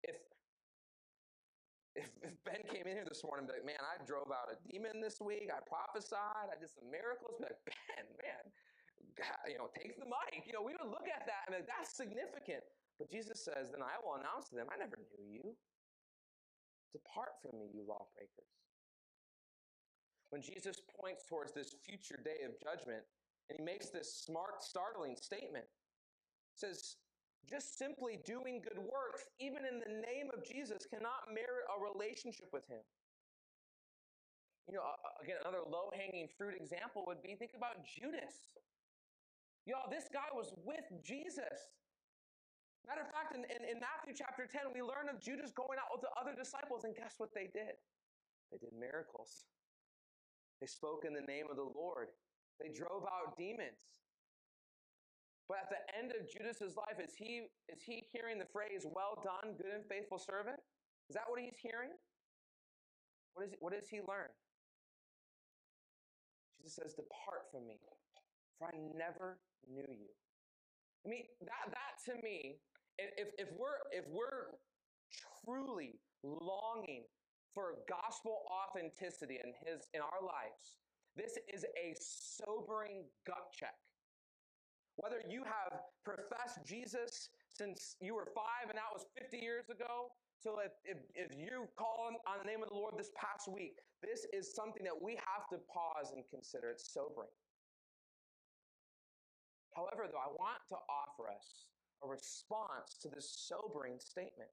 If 0.00 0.16
if, 1.98 2.14
if 2.22 2.34
Ben 2.46 2.62
came 2.70 2.86
in 2.86 2.94
here 2.94 3.08
this 3.08 3.26
morning 3.26 3.44
and 3.44 3.50
be 3.50 3.58
like, 3.58 3.66
man, 3.66 3.82
I 3.82 3.98
drove 4.06 4.30
out 4.30 4.46
a 4.54 4.56
demon 4.70 5.02
this 5.02 5.18
week, 5.18 5.50
I 5.50 5.58
prophesied, 5.66 6.46
I 6.46 6.54
did 6.54 6.70
some 6.70 6.86
miracles, 6.86 7.34
be 7.42 7.50
like, 7.50 7.58
Ben, 7.66 8.06
man, 8.22 8.44
God, 9.18 9.42
you 9.50 9.58
know, 9.58 9.66
take 9.74 9.98
the 9.98 10.06
mic. 10.06 10.46
You 10.46 10.54
know, 10.54 10.62
we 10.62 10.78
would 10.78 10.86
look 10.86 11.10
at 11.10 11.26
that 11.26 11.50
and 11.50 11.58
be 11.58 11.66
like, 11.66 11.70
that's 11.70 11.90
significant. 11.90 12.62
But 13.02 13.10
Jesus 13.10 13.42
says, 13.42 13.74
then 13.74 13.82
I 13.82 13.98
will 13.98 14.14
announce 14.14 14.50
to 14.50 14.54
them, 14.54 14.70
I 14.70 14.78
never 14.78 14.94
knew 14.96 15.26
you. 15.26 15.58
Depart 16.94 17.34
from 17.42 17.58
me, 17.58 17.70
you 17.74 17.82
lawbreakers. 17.82 18.54
When 20.30 20.42
Jesus 20.42 20.78
points 21.00 21.26
towards 21.26 21.52
this 21.52 21.74
future 21.82 22.20
day 22.22 22.46
of 22.46 22.54
judgment, 22.62 23.02
and 23.48 23.58
he 23.58 23.64
makes 23.64 23.90
this 23.90 24.12
smart, 24.12 24.62
startling 24.62 25.16
statement, 25.16 25.64
says, 26.54 26.96
just 27.48 27.78
simply 27.78 28.20
doing 28.28 28.60
good 28.60 28.78
works, 28.78 29.24
even 29.40 29.64
in 29.64 29.80
the 29.80 30.04
name 30.04 30.28
of 30.36 30.44
Jesus, 30.44 30.84
cannot 30.84 31.32
merit 31.32 31.64
a 31.72 31.76
relationship 31.80 32.52
with 32.52 32.68
Him. 32.68 32.84
You 34.68 34.76
know, 34.76 34.84
again, 35.24 35.40
another 35.40 35.64
low 35.64 35.88
hanging 35.96 36.28
fruit 36.36 36.52
example 36.52 37.08
would 37.08 37.24
be 37.24 37.32
think 37.32 37.56
about 37.56 37.80
Judas. 37.88 38.52
Y'all, 39.64 39.88
this 39.88 40.12
guy 40.12 40.28
was 40.36 40.52
with 40.60 40.84
Jesus. 41.00 41.72
Matter 42.84 43.04
of 43.04 43.12
fact, 43.12 43.32
in, 43.32 43.44
in, 43.48 43.64
in, 43.64 43.76
Matthew 43.80 44.12
chapter 44.16 44.44
10, 44.48 44.72
we 44.72 44.80
learn 44.80 45.08
of 45.08 45.20
Judas 45.20 45.52
going 45.52 45.76
out 45.80 45.92
with 45.92 46.04
the 46.04 46.12
other 46.16 46.32
disciples, 46.36 46.84
and 46.84 46.96
guess 46.96 47.16
what 47.16 47.32
they 47.32 47.48
did? 47.52 47.76
They 48.52 48.56
did 48.56 48.72
miracles. 48.72 49.44
They 50.60 50.68
spoke 50.68 51.04
in 51.04 51.12
the 51.12 51.24
name 51.24 51.52
of 51.52 51.56
the 51.56 51.68
Lord. 51.68 52.08
They 52.60 52.72
drove 52.72 53.04
out 53.04 53.36
demons. 53.36 54.07
But 55.48 55.64
at 55.64 55.68
the 55.72 55.80
end 55.96 56.12
of 56.12 56.28
Judas's 56.28 56.76
life, 56.76 57.00
is 57.00 57.16
he, 57.16 57.48
is 57.72 57.80
he 57.80 58.04
hearing 58.12 58.36
the 58.38 58.48
phrase, 58.52 58.84
well 58.84 59.16
done, 59.24 59.56
good 59.56 59.72
and 59.72 59.84
faithful 59.88 60.20
servant? 60.20 60.60
Is 61.08 61.16
that 61.16 61.24
what 61.24 61.40
he's 61.40 61.56
hearing? 61.56 61.96
What, 63.32 63.48
is, 63.48 63.52
what 63.60 63.72
does 63.72 63.88
he 63.88 64.04
learn? 64.04 64.28
Jesus 66.60 66.76
says, 66.76 66.92
Depart 66.92 67.48
from 67.48 67.64
me, 67.64 67.80
for 68.58 68.68
I 68.68 68.76
never 68.92 69.40
knew 69.64 69.88
you. 69.88 70.12
I 71.06 71.08
mean, 71.08 71.24
that, 71.40 71.72
that 71.72 71.96
to 72.12 72.20
me, 72.20 72.60
if, 72.98 73.32
if, 73.38 73.48
we're, 73.56 73.80
if 73.88 74.04
we're 74.12 74.52
truly 75.44 75.96
longing 76.22 77.04
for 77.54 77.80
gospel 77.88 78.44
authenticity 78.52 79.38
in, 79.40 79.54
his, 79.64 79.88
in 79.94 80.02
our 80.02 80.20
lives, 80.20 80.76
this 81.16 81.38
is 81.48 81.64
a 81.64 81.96
sobering 81.96 83.08
gut 83.26 83.48
check. 83.54 83.74
Whether 84.98 85.22
you 85.30 85.46
have 85.46 85.78
professed 86.02 86.58
Jesus 86.66 87.30
since 87.54 87.94
you 88.02 88.18
were 88.18 88.26
five 88.34 88.66
and 88.66 88.74
that 88.74 88.90
was 88.90 89.06
50 89.14 89.38
years 89.38 89.70
ago, 89.70 90.10
so 90.42 90.58
if, 90.58 90.74
if, 90.82 90.98
if 91.14 91.30
you 91.38 91.70
call 91.78 92.10
on 92.10 92.38
the 92.42 92.46
name 92.46 92.66
of 92.66 92.68
the 92.68 92.74
Lord 92.74 92.98
this 92.98 93.14
past 93.14 93.46
week, 93.46 93.78
this 94.02 94.26
is 94.34 94.54
something 94.58 94.82
that 94.82 94.98
we 94.98 95.14
have 95.14 95.46
to 95.54 95.62
pause 95.70 96.10
and 96.10 96.26
consider. 96.30 96.74
It's 96.74 96.90
sobering. 96.90 97.30
However, 99.74 100.10
though, 100.10 100.18
I 100.18 100.34
want 100.34 100.66
to 100.74 100.78
offer 100.90 101.30
us 101.30 101.70
a 102.02 102.06
response 102.10 102.98
to 103.02 103.08
this 103.08 103.46
sobering 103.46 104.02
statement. 104.02 104.50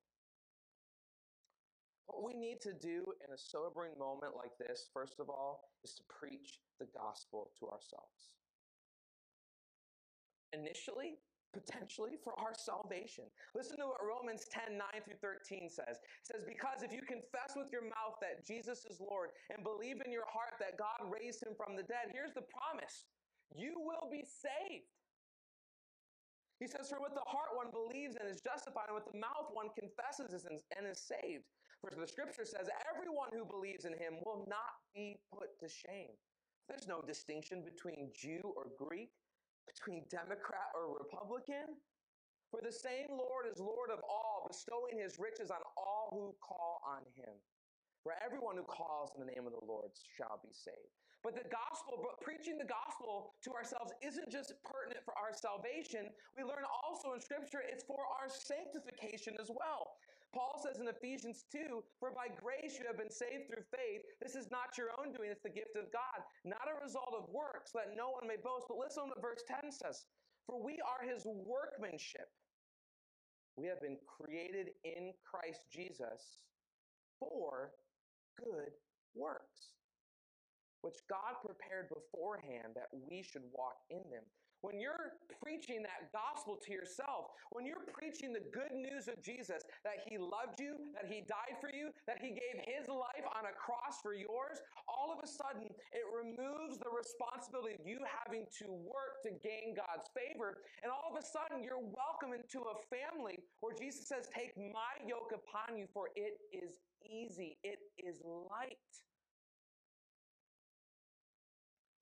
What 2.05 2.21
we 2.21 2.37
need 2.37 2.61
to 2.61 2.73
do 2.77 3.01
in 3.25 3.33
a 3.33 3.37
sobering 3.37 3.97
moment 3.97 4.37
like 4.37 4.53
this, 4.61 4.93
first 4.93 5.17
of 5.17 5.25
all, 5.29 5.73
is 5.81 5.97
to 5.97 6.03
preach 6.05 6.61
the 6.77 6.85
gospel 6.93 7.49
to 7.57 7.65
ourselves 7.65 8.29
initially, 10.53 11.17
potentially 11.55 12.19
for 12.19 12.35
our 12.35 12.51
salvation. 12.53 13.25
Listen 13.55 13.77
to 13.79 13.87
what 13.87 14.03
Romans 14.03 14.45
10 14.51 14.77
9 14.77 15.01
through 15.07 15.21
13 15.23 15.69
says. 15.69 16.03
It 16.03 16.25
says, 16.27 16.43
Because 16.43 16.83
if 16.83 16.91
you 16.91 17.01
confess 17.07 17.55
with 17.55 17.71
your 17.71 17.87
mouth 17.87 18.19
that 18.19 18.43
Jesus 18.45 18.83
is 18.85 18.99
Lord 18.99 19.31
and 19.49 19.63
believe 19.63 20.03
in 20.03 20.11
your 20.11 20.27
heart 20.27 20.59
that 20.59 20.77
God 20.77 21.07
raised 21.07 21.41
him 21.41 21.55
from 21.55 21.79
the 21.79 21.87
dead, 21.87 22.11
here's 22.11 22.35
the 22.35 22.45
promise 22.45 23.07
you 23.55 23.73
will 23.77 24.09
be 24.11 24.25
saved. 24.25 24.91
He 26.59 26.67
says, 26.67 26.89
For 26.89 26.99
with 26.99 27.15
the 27.15 27.27
heart 27.27 27.55
one 27.55 27.71
believes 27.71 28.15
and 28.15 28.27
is 28.27 28.41
justified, 28.41 28.91
and 28.91 28.95
with 28.95 29.07
the 29.11 29.19
mouth 29.19 29.51
one 29.51 29.71
confesses 29.75 30.45
and 30.47 30.83
is 30.87 30.99
saved. 30.99 31.47
For 31.79 31.91
the 31.91 32.07
scripture 32.07 32.45
says, 32.45 32.67
Everyone 32.91 33.29
who 33.31 33.45
believes 33.45 33.85
in 33.85 33.93
him 33.93 34.19
will 34.25 34.45
not 34.47 34.83
be 34.95 35.19
put 35.31 35.59
to 35.59 35.67
shame. 35.67 36.15
There's 36.67 36.87
no 36.87 37.01
distinction 37.01 37.61
between 37.63 38.09
Jew 38.15 38.41
or 38.55 38.73
Greek 38.79 39.11
between 39.67 40.05
Democrat 40.09 40.71
or 40.73 40.97
Republican. 40.97 41.77
For 42.51 42.61
the 42.61 42.71
same 42.71 43.09
Lord 43.09 43.49
is 43.51 43.59
Lord 43.59 43.91
of 43.91 43.99
all, 44.07 44.45
bestowing 44.47 45.01
his 45.01 45.19
riches 45.19 45.51
on 45.51 45.59
all 45.75 46.09
who 46.13 46.33
call 46.39 46.81
on 46.85 47.03
him. 47.17 47.35
For 48.05 48.13
everyone 48.23 48.55
who 48.55 48.63
calls 48.69 49.11
in 49.17 49.25
the 49.25 49.31
name 49.33 49.49
of 49.49 49.53
the 49.53 49.65
Lord 49.65 49.89
shall 50.15 50.39
be 50.39 50.53
saved. 50.53 50.93
But 51.25 51.33
the 51.33 51.49
gospel, 51.49 51.97
but 52.05 52.21
preaching 52.21 52.61
the 52.61 52.69
gospel 52.69 53.33
to 53.41 53.49
ourselves 53.57 53.89
isn't 54.05 54.29
just 54.29 54.53
pertinent 54.61 55.01
for 55.01 55.17
our 55.17 55.33
salvation. 55.33 56.13
We 56.37 56.45
learn 56.45 56.61
also 56.85 57.17
in 57.17 57.19
scripture 57.19 57.65
it's 57.65 57.81
for 57.81 57.97
our 57.97 58.29
sanctification 58.29 59.33
as 59.41 59.49
well. 59.49 59.94
Paul 60.35 60.59
says 60.59 60.83
in 60.83 60.91
Ephesians 60.91 61.47
2 61.55 61.79
For 61.95 62.11
by 62.11 62.27
grace 62.27 62.75
you 62.75 62.83
have 62.91 62.99
been 62.99 63.09
saved 63.09 63.47
through 63.47 63.63
faith. 63.71 64.03
This 64.19 64.35
is 64.35 64.51
not 64.51 64.75
your 64.75 64.91
own 64.99 65.15
doing, 65.15 65.31
it's 65.31 65.47
the 65.47 65.49
gift 65.49 65.79
of 65.79 65.87
God, 65.95 66.19
not 66.43 66.67
a 66.67 66.75
result 66.83 67.15
of 67.15 67.31
works, 67.31 67.71
so 67.71 67.79
that 67.79 67.95
no 67.95 68.11
one 68.11 68.27
may 68.27 68.35
boast. 68.35 68.67
But 68.67 68.75
listen 68.75 69.07
to 69.07 69.15
what 69.15 69.23
verse 69.23 69.47
10 69.47 69.71
says 69.71 70.03
For 70.43 70.59
we 70.59 70.83
are 70.83 71.07
his 71.07 71.23
workmanship. 71.23 72.27
We 73.55 73.71
have 73.71 73.79
been 73.79 73.95
created 74.03 74.75
in 74.83 75.15
Christ 75.23 75.63
Jesus 75.71 76.43
for 77.15 77.71
good 78.35 78.75
works, 79.15 79.71
which 80.83 80.99
God 81.07 81.39
prepared 81.39 81.87
beforehand 81.87 82.75
that 82.75 82.91
we 82.91 83.23
should 83.23 83.47
walk 83.55 83.79
in 83.89 84.03
them. 84.11 84.27
When 84.65 84.81
you're 84.81 85.13
preaching 85.45 85.85
that 85.85 86.09
gospel 86.09 86.57
to 86.57 86.73
yourself, 86.73 87.29
when 87.53 87.69
you're 87.69 87.85
preaching 87.93 88.33
the 88.33 88.41
good 88.49 88.73
news 88.73 89.05
of 89.05 89.21
Jesus, 89.21 89.61
that 89.85 90.01
he 90.09 90.17
loved 90.17 90.57
you, 90.57 90.73
that 90.97 91.05
he 91.05 91.21
died 91.21 91.61
for 91.61 91.69
you, 91.69 91.93
that 92.09 92.17
he 92.17 92.33
gave 92.33 92.65
his 92.65 92.89
life 92.89 93.29
on 93.29 93.45
a 93.45 93.53
cross 93.53 94.01
for 94.01 94.17
yours, 94.17 94.57
all 94.89 95.13
of 95.13 95.21
a 95.21 95.29
sudden 95.29 95.69
it 95.69 96.05
removes 96.09 96.81
the 96.81 96.89
responsibility 96.89 97.77
of 97.77 97.85
you 97.85 98.01
having 98.25 98.49
to 98.57 98.73
work 98.89 99.21
to 99.21 99.37
gain 99.37 99.77
God's 99.77 100.09
favor. 100.17 100.65
And 100.81 100.89
all 100.89 101.13
of 101.13 101.21
a 101.21 101.21
sudden 101.21 101.61
you're 101.61 101.85
welcome 101.85 102.33
into 102.33 102.65
a 102.65 102.81
family 102.89 103.37
where 103.61 103.77
Jesus 103.77 104.09
says, 104.09 104.25
Take 104.33 104.57
my 104.57 104.97
yoke 105.05 105.29
upon 105.29 105.77
you, 105.77 105.85
for 105.93 106.09
it 106.17 106.41
is 106.49 106.81
easy, 107.05 107.61
it 107.61 107.77
is 108.01 108.17
light. 108.25 108.81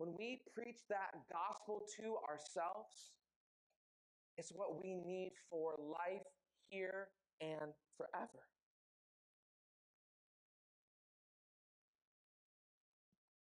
When 0.04 0.16
we 0.20 0.42
preach 0.54 0.80
that 0.90 1.16
gospel 1.32 1.84
to 1.96 2.18
ourselves, 2.30 3.14
it's 4.38 4.52
what 4.52 4.84
we 4.84 4.96
need 4.96 5.32
for 5.50 5.76
life 5.80 6.28
here 6.68 7.08
and 7.40 7.72
forever. 7.96 8.44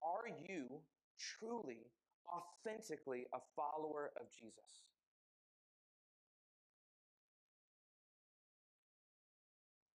Are 0.04 0.28
you 0.28 0.82
truly, 1.18 1.88
authentically 2.28 3.26
a 3.34 3.40
follower 3.56 4.12
of 4.20 4.28
Jesus? 4.30 4.84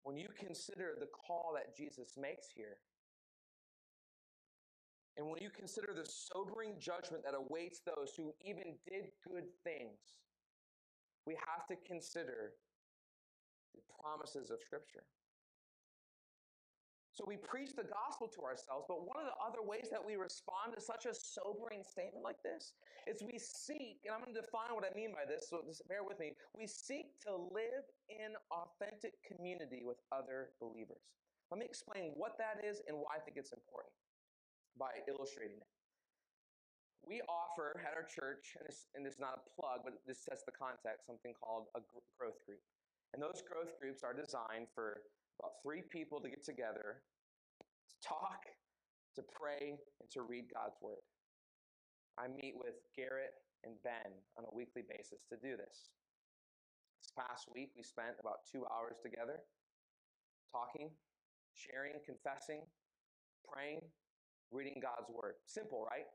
When 0.05 0.16
you 0.16 0.29
consider 0.38 0.94
the 1.01 1.07
call 1.27 1.55
that 1.57 1.77
Jesus 1.77 2.14
makes 2.16 2.46
here, 2.55 2.77
and 5.16 5.29
when 5.29 5.42
you 5.42 5.51
consider 5.51 5.92
the 5.92 6.09
sobering 6.09 6.81
judgment 6.81 7.22
that 7.25 7.37
awaits 7.37 7.81
those 7.85 8.16
who 8.16 8.33
even 8.40 8.81
did 8.88 9.12
good 9.29 9.44
things, 9.64 10.01
we 11.27 11.37
have 11.37 11.68
to 11.68 11.77
consider 11.87 12.57
the 13.75 13.83
promises 14.01 14.51
of 14.51 14.59
Scripture. 14.64 15.05
So 17.12 17.29
we 17.29 17.37
preach 17.37 17.77
the 17.77 17.85
gospel 17.85 18.25
to 18.25 18.40
ourselves, 18.40 18.88
but 18.88 19.05
one 19.05 19.20
of 19.20 19.29
the 19.29 19.37
other 19.37 19.61
ways 19.61 19.92
that 19.92 20.01
we 20.01 20.16
respond 20.16 20.72
to 20.72 20.81
such 20.81 21.05
a 21.05 21.12
sobering 21.12 21.85
statement 21.85 22.25
like 22.25 22.40
this 22.40 22.72
is 23.05 23.20
we 23.20 23.37
seek, 23.37 24.01
and 24.09 24.16
I'm 24.16 24.25
going 24.25 24.33
to 24.33 24.40
define 24.40 24.72
what 24.72 24.88
I 24.88 24.96
mean 24.96 25.12
by 25.12 25.29
this, 25.29 25.53
so 25.53 25.61
just 25.61 25.85
bear 25.92 26.01
with 26.01 26.16
me. 26.16 26.33
We 26.57 26.64
seek 26.64 27.20
to 27.29 27.37
live 27.53 27.85
in 28.09 28.33
authentic 28.48 29.12
community 29.29 29.85
with 29.85 30.01
other 30.09 30.57
believers. 30.57 31.05
Let 31.53 31.61
me 31.61 31.68
explain 31.68 32.16
what 32.16 32.40
that 32.40 32.64
is 32.64 32.81
and 32.88 32.96
why 32.96 33.20
I 33.20 33.20
think 33.20 33.37
it's 33.37 33.53
important 33.53 33.92
by 34.79 35.03
illustrating 35.09 35.59
it. 35.59 35.71
We 37.03 37.19
offer 37.27 37.83
at 37.83 37.99
our 37.99 38.07
church, 38.07 38.55
and 38.55 38.63
this, 38.63 38.87
and 38.95 39.03
this 39.03 39.19
is 39.19 39.21
not 39.21 39.43
a 39.43 39.45
plug, 39.59 39.83
but 39.83 39.99
this 40.07 40.23
sets 40.23 40.47
the 40.47 40.55
context, 40.55 41.07
something 41.07 41.35
called 41.35 41.67
a 41.75 41.83
growth 42.15 42.39
group. 42.47 42.63
And 43.13 43.19
those 43.19 43.43
growth 43.43 43.75
groups 43.83 44.07
are 44.07 44.15
designed 44.15 44.71
for 44.71 45.03
about 45.41 45.59
three 45.67 45.83
people 45.83 46.23
to 46.23 46.31
get 46.31 46.47
together 46.47 47.03
to 47.59 47.97
talk, 48.07 48.47
to 49.19 49.23
pray, 49.27 49.75
and 50.01 50.09
to 50.15 50.23
read 50.23 50.47
God's 50.55 50.79
Word. 50.81 51.03
I 52.17 52.29
meet 52.29 52.55
with 52.55 52.79
Garrett 52.95 53.35
and 53.65 53.75
Ben 53.83 54.15
on 54.39 54.45
a 54.47 54.55
weekly 54.55 54.87
basis 54.87 55.27
to 55.29 55.37
do 55.43 55.59
this. 55.59 55.91
This 57.03 57.13
past 57.19 57.51
week, 57.51 57.75
we 57.75 57.83
spent 57.83 58.15
about 58.23 58.47
two 58.47 58.63
hours 58.71 59.03
together 59.03 59.43
talking, 60.55 60.91
sharing, 61.55 61.99
confessing, 62.05 62.63
praying, 63.43 63.83
reading 64.53 64.81
God's 64.81 65.09
Word. 65.09 65.35
Simple, 65.47 65.85
right? 65.91 66.07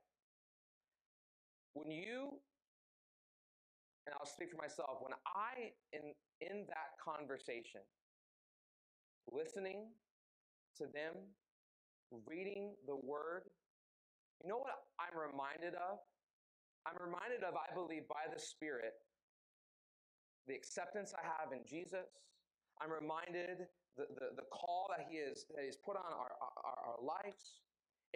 When 1.73 1.91
you, 1.91 2.30
and 4.06 4.15
I'll 4.19 4.26
speak 4.26 4.52
for 4.52 4.58
myself, 4.58 5.02
when 5.02 5.13
I, 5.26 5.73
in, 5.93 6.13
in 6.41 6.65
that 6.69 6.95
conversation, 7.04 7.82
listening 9.32 9.89
to 10.78 10.86
them, 10.93 11.13
reading 12.26 12.73
the 12.88 12.95
word, 12.95 13.43
you 14.41 14.50
know 14.50 14.58
what 14.58 14.73
I'm 15.00 15.17
reminded 15.17 15.76
of? 15.76 16.00
I'm 16.86 16.95
reminded 17.04 17.43
of, 17.43 17.54
I 17.58 17.73
believe, 17.73 18.08
by 18.08 18.32
the 18.32 18.39
Spirit, 18.39 18.93
the 20.47 20.56
acceptance 20.56 21.13
I 21.17 21.26
have 21.26 21.52
in 21.52 21.67
Jesus. 21.67 22.08
I'm 22.80 22.93
reminded 22.93 23.67
the, 23.97 24.06
the, 24.15 24.28
the 24.38 24.47
call 24.54 24.88
that 24.95 25.06
he, 25.10 25.17
is, 25.17 25.45
that 25.54 25.62
he 25.62 25.67
has 25.67 25.76
put 25.76 25.97
on 25.97 26.08
our, 26.08 26.32
our, 26.39 26.95
our 26.95 26.97
lives. 27.04 27.66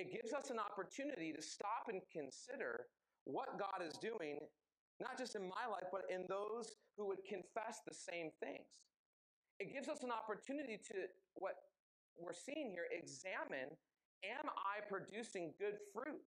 It 0.01 0.11
gives 0.11 0.33
us 0.33 0.49
an 0.49 0.57
opportunity 0.57 1.31
to 1.31 1.41
stop 1.41 1.87
and 1.89 2.01
consider 2.11 2.87
what 3.25 3.59
God 3.59 3.85
is 3.85 3.93
doing, 4.01 4.39
not 4.99 5.17
just 5.17 5.35
in 5.35 5.43
my 5.43 5.69
life, 5.69 5.89
but 5.91 6.09
in 6.09 6.25
those 6.27 6.73
who 6.97 7.07
would 7.07 7.23
confess 7.23 7.81
the 7.85 7.93
same 7.93 8.31
things 8.41 8.81
it 9.61 9.69
gives 9.69 9.85
us 9.85 10.01
an 10.01 10.09
opportunity 10.09 10.81
to 10.89 11.05
what 11.37 11.53
we're 12.17 12.33
seeing 12.33 12.73
here 12.73 12.89
examine 12.89 13.69
am 14.25 14.49
I 14.57 14.81
producing 14.89 15.53
good 15.61 15.77
fruit? 15.93 16.25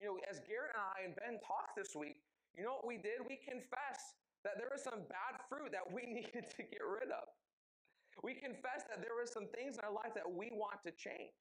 You 0.00 0.12
know, 0.12 0.16
as 0.28 0.40
Garrett 0.44 0.76
and 0.76 0.84
I 0.84 0.96
and 1.08 1.12
Ben 1.16 1.40
talked 1.40 1.76
this 1.76 1.96
week, 1.96 2.20
you 2.52 2.64
know 2.64 2.76
what 2.76 2.86
we 2.86 3.00
did? 3.00 3.24
We 3.24 3.40
confessed 3.40 4.20
that 4.44 4.60
there 4.60 4.68
was 4.68 4.84
some 4.84 5.08
bad 5.08 5.40
fruit 5.48 5.72
that 5.72 5.88
we 5.88 6.04
needed 6.20 6.52
to 6.52 6.62
get 6.64 6.84
rid 6.84 7.08
of. 7.08 7.24
We 8.20 8.36
confessed 8.36 8.92
that 8.92 9.00
there 9.00 9.16
were 9.16 9.28
some 9.28 9.48
things 9.56 9.80
in 9.80 9.84
our 9.84 9.92
life 9.92 10.12
that 10.12 10.28
we 10.28 10.52
want 10.52 10.84
to 10.84 10.92
change. 10.92 11.32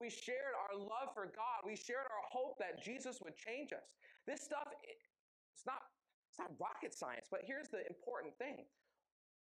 We 0.00 0.08
shared 0.08 0.56
our 0.56 0.74
love 0.78 1.12
for 1.12 1.28
God. 1.28 1.64
We 1.64 1.76
shared 1.76 2.08
our 2.08 2.24
hope 2.32 2.56
that 2.58 2.82
Jesus 2.82 3.20
would 3.20 3.36
change 3.36 3.72
us. 3.72 3.84
This 4.26 4.40
stuff, 4.40 4.68
it's 4.82 5.64
not, 5.66 5.84
it's 6.30 6.40
not 6.40 6.50
rocket 6.56 6.96
science, 6.96 7.28
but 7.30 7.44
here's 7.44 7.68
the 7.68 7.84
important 7.86 8.32
thing. 8.40 8.64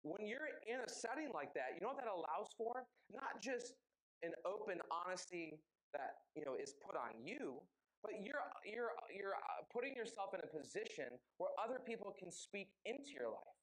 When 0.02 0.28
you're 0.28 0.50
in 0.68 0.82
a 0.82 0.90
setting 0.90 1.30
like 1.32 1.54
that, 1.54 1.78
you 1.78 1.80
know 1.80 1.94
what 1.94 2.02
that 2.02 2.12
allows 2.12 2.52
for? 2.58 2.84
Not 3.14 3.40
just 3.40 3.78
an 4.24 4.34
open 4.44 4.80
honesty 4.92 5.60
that 5.94 6.26
you 6.36 6.44
know 6.44 6.58
is 6.60 6.76
put 6.84 6.98
on 6.98 7.14
you, 7.24 7.62
but 8.02 8.20
you're 8.20 8.44
you're 8.68 8.92
you're 9.14 9.38
uh, 9.38 9.64
putting 9.72 9.96
yourself 9.96 10.36
in 10.36 10.42
a 10.44 10.50
position 10.50 11.08
where 11.38 11.52
other 11.56 11.80
people 11.80 12.12
can 12.18 12.32
speak 12.32 12.74
into 12.84 13.16
your 13.16 13.32
life. 13.32 13.60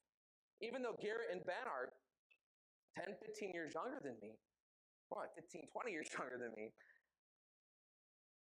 Even 0.62 0.80
though 0.80 0.96
Garrett 1.00 1.32
and 1.32 1.44
Ben 1.44 1.68
are 1.68 1.92
10, 2.96 3.16
15 3.20 3.52
years 3.52 3.72
younger 3.74 4.00
than 4.00 4.16
me, 4.20 4.36
well, 5.10 5.26
15, 5.34 5.66
20 5.68 5.90
years 5.90 6.08
younger 6.16 6.38
than 6.38 6.54
me, 6.54 6.70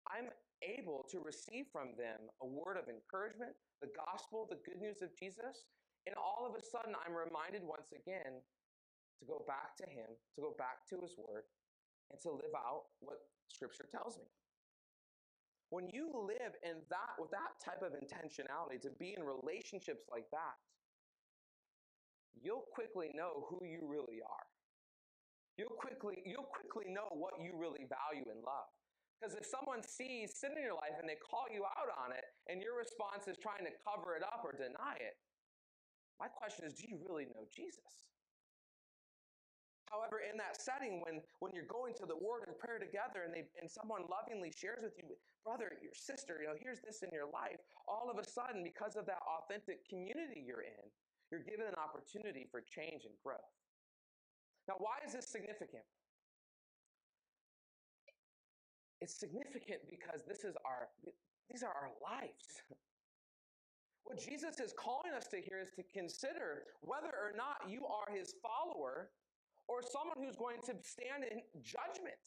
I'm 0.06 0.30
able 0.62 1.04
to 1.10 1.20
receive 1.20 1.66
from 1.74 1.98
them 1.98 2.30
a 2.40 2.46
word 2.46 2.78
of 2.78 2.88
encouragement, 2.88 3.52
the 3.82 3.90
gospel, 3.92 4.46
the 4.48 4.60
good 4.62 4.80
news 4.80 5.02
of 5.02 5.10
Jesus, 5.18 5.66
and 6.06 6.14
all 6.16 6.44
of 6.44 6.52
a 6.56 6.62
sudden, 6.62 6.92
I'm 6.94 7.16
reminded 7.16 7.64
once 7.64 7.88
again 7.92 8.40
to 9.18 9.24
go 9.24 9.40
back 9.48 9.76
to 9.80 9.86
Him, 9.88 10.12
to 10.36 10.40
go 10.40 10.52
back 10.60 10.84
to 10.92 11.00
His 11.00 11.16
Word, 11.16 11.48
and 12.12 12.20
to 12.20 12.30
live 12.30 12.52
out 12.52 12.92
what 13.00 13.24
Scripture 13.48 13.88
tells 13.88 14.20
me. 14.20 14.28
When 15.72 15.88
you 15.88 16.12
live 16.12 16.52
in 16.62 16.84
that 16.92 17.16
with 17.18 17.32
that 17.32 17.56
type 17.64 17.80
of 17.80 17.96
intentionality, 17.96 18.78
to 18.84 18.92
be 19.00 19.16
in 19.16 19.24
relationships 19.24 20.04
like 20.12 20.28
that, 20.30 20.60
you'll 22.36 22.68
quickly 22.72 23.10
know 23.16 23.48
who 23.48 23.64
you 23.64 23.80
really 23.82 24.20
are. 24.20 24.46
You'll 25.56 25.78
quickly, 25.78 26.18
you'll 26.26 26.50
quickly 26.50 26.90
know 26.90 27.06
what 27.14 27.38
you 27.38 27.54
really 27.54 27.86
value 27.86 28.26
and 28.26 28.42
love. 28.42 28.66
Because 29.16 29.38
if 29.38 29.46
someone 29.46 29.80
sees 29.86 30.34
sin 30.34 30.52
in 30.58 30.62
your 30.66 30.74
life 30.74 30.98
and 30.98 31.06
they 31.06 31.16
call 31.16 31.46
you 31.48 31.62
out 31.62 31.90
on 32.02 32.10
it, 32.10 32.26
and 32.50 32.58
your 32.58 32.74
response 32.76 33.30
is 33.30 33.38
trying 33.38 33.62
to 33.64 33.72
cover 33.86 34.18
it 34.18 34.26
up 34.26 34.42
or 34.42 34.52
deny 34.52 34.98
it, 34.98 35.14
my 36.18 36.26
question 36.26 36.66
is, 36.66 36.74
do 36.74 36.90
you 36.90 36.98
really 37.06 37.30
know 37.30 37.46
Jesus? 37.48 38.04
However, 39.86 40.18
in 40.26 40.34
that 40.42 40.58
setting, 40.58 40.98
when, 41.06 41.22
when 41.38 41.54
you're 41.54 41.70
going 41.70 41.94
to 42.02 42.06
the 42.06 42.18
Word 42.18 42.50
and 42.50 42.58
prayer 42.58 42.82
together 42.82 43.22
and, 43.22 43.30
they, 43.30 43.46
and 43.62 43.70
someone 43.70 44.10
lovingly 44.10 44.50
shares 44.50 44.82
with 44.82 44.98
you, 44.98 45.14
brother, 45.46 45.70
your 45.78 45.94
sister, 45.94 46.42
you 46.42 46.50
know, 46.50 46.58
here's 46.58 46.82
this 46.82 47.06
in 47.06 47.14
your 47.14 47.30
life, 47.30 47.62
all 47.86 48.10
of 48.10 48.18
a 48.18 48.26
sudden, 48.26 48.66
because 48.66 48.98
of 48.98 49.06
that 49.06 49.22
authentic 49.22 49.86
community 49.86 50.42
you're 50.42 50.66
in, 50.66 50.84
you're 51.30 51.46
given 51.46 51.70
an 51.70 51.78
opportunity 51.78 52.48
for 52.50 52.64
change 52.66 53.06
and 53.06 53.14
growth. 53.22 53.54
Now, 54.68 54.74
why 54.78 54.96
is 55.06 55.12
this 55.12 55.28
significant? 55.28 55.84
It's 59.00 59.18
significant 59.20 59.84
because 59.90 60.24
this 60.26 60.44
is 60.44 60.56
our, 60.64 60.88
these 61.50 61.62
are 61.62 61.74
our 61.74 61.92
lives. 62.00 62.64
What 64.04 64.20
Jesus 64.20 64.60
is 64.60 64.72
calling 64.76 65.12
us 65.16 65.28
to 65.28 65.40
here 65.40 65.60
is 65.60 65.72
to 65.76 65.84
consider 65.92 66.64
whether 66.80 67.12
or 67.12 67.32
not 67.36 67.68
you 67.68 67.84
are 67.84 68.08
his 68.12 68.34
follower 68.40 69.08
or 69.68 69.80
someone 69.80 70.20
who's 70.20 70.36
going 70.36 70.60
to 70.68 70.76
stand 70.84 71.24
in 71.24 71.40
judgment. 71.60 72.20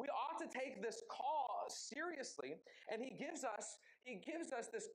We 0.00 0.08
ought 0.08 0.40
to 0.40 0.48
take 0.48 0.80
this 0.80 1.04
call 1.12 1.68
seriously, 1.68 2.56
and 2.88 3.04
he 3.04 3.12
gives 3.12 3.44
us 3.44 3.76
he 4.04 4.18
gives 4.18 4.50
us 4.50 4.66
this 4.72 4.88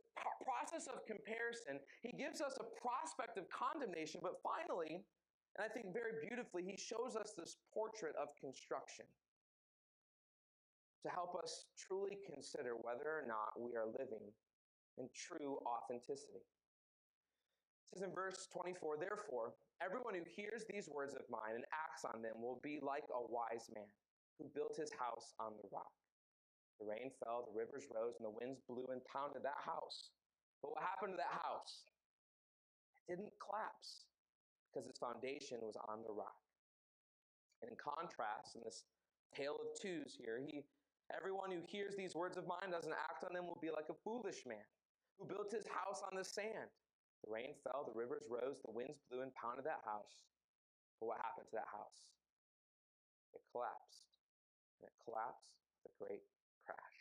process 0.43 0.89
of 0.91 1.06
comparison. 1.08 1.80
He 2.04 2.12
gives 2.12 2.41
us 2.41 2.58
a 2.60 2.67
prospect 2.82 3.38
of 3.38 3.47
condemnation, 3.47 4.19
but 4.21 4.41
finally, 4.43 5.06
and 5.58 5.65
I 5.65 5.74
think 5.74 5.89
very 5.89 6.22
beautifully, 6.22 6.62
he 6.62 6.78
shows 6.78 7.17
us 7.17 7.34
this 7.34 7.58
portrait 7.74 8.13
of 8.13 8.30
construction 8.38 9.10
to 11.02 11.10
help 11.10 11.34
us 11.34 11.65
truly 11.74 12.22
consider 12.30 12.78
whether 12.78 13.10
or 13.10 13.26
not 13.26 13.58
we 13.58 13.74
are 13.74 13.89
living 13.89 14.22
in 15.02 15.10
true 15.17 15.58
authenticity. 15.65 16.46
It 17.89 17.98
says 17.98 18.06
in 18.06 18.13
verse 18.13 18.46
24, 18.54 19.02
therefore, 19.02 19.58
everyone 19.82 20.13
who 20.13 20.26
hears 20.30 20.62
these 20.70 20.86
words 20.93 21.17
of 21.17 21.26
mine 21.26 21.58
and 21.58 21.65
acts 21.74 22.06
on 22.06 22.22
them 22.22 22.38
will 22.38 22.62
be 22.62 22.78
like 22.78 23.10
a 23.10 23.22
wise 23.26 23.65
man 23.74 23.89
who 24.38 24.54
built 24.54 24.78
his 24.78 24.93
house 24.93 25.34
on 25.41 25.58
the 25.58 25.65
rock. 25.74 25.89
The 26.78 26.86
rain 26.86 27.10
fell, 27.17 27.50
the 27.50 27.58
rivers 27.58 27.89
rose, 27.89 28.13
and 28.22 28.30
the 28.30 28.38
winds 28.38 28.62
blew 28.70 28.86
and 28.93 29.02
pounded 29.10 29.41
that 29.41 29.58
house. 29.58 30.13
But 30.62 30.78
what 30.78 30.86
happened 30.86 31.17
to 31.17 31.22
that 31.22 31.41
house? 31.41 31.89
It 33.10 33.17
didn't 33.17 33.34
collapse 33.41 34.06
because 34.67 34.88
its 34.88 34.99
foundation 34.99 35.58
was 35.62 35.75
on 35.88 36.03
the 36.03 36.13
rock. 36.13 36.43
And 37.62 37.71
in 37.71 37.77
contrast, 37.77 38.56
in 38.56 38.62
this 38.63 38.84
tale 39.34 39.58
of 39.58 39.73
twos 39.80 40.13
here, 40.13 40.39
he 40.39 40.63
everyone 41.15 41.51
who 41.51 41.63
hears 41.63 41.95
these 41.95 42.15
words 42.15 42.36
of 42.36 42.45
mine 42.45 42.69
doesn't 42.69 42.91
act 42.91 43.23
on 43.23 43.34
them 43.34 43.47
will 43.47 43.60
be 43.62 43.71
like 43.71 43.88
a 43.89 43.97
foolish 44.03 44.43
man 44.45 44.67
who 45.17 45.25
built 45.25 45.49
his 45.49 45.65
house 45.67 46.03
on 46.03 46.17
the 46.17 46.23
sand. 46.23 46.69
The 47.25 47.32
rain 47.32 47.56
fell, 47.63 47.88
the 47.88 47.97
rivers 47.97 48.27
rose, 48.30 48.62
the 48.62 48.75
winds 48.75 48.99
blew 49.10 49.23
and 49.23 49.34
pounded 49.34 49.65
that 49.65 49.82
house. 49.88 50.27
But 50.99 51.08
what 51.08 51.17
happened 51.23 51.49
to 51.49 51.58
that 51.58 51.71
house? 51.71 52.06
It 53.34 53.41
collapsed. 53.49 54.06
And 54.77 54.91
it 54.91 54.95
collapsed 55.01 55.49
with 55.82 55.89
a 55.89 55.95
great 55.97 56.25
crash. 56.65 56.97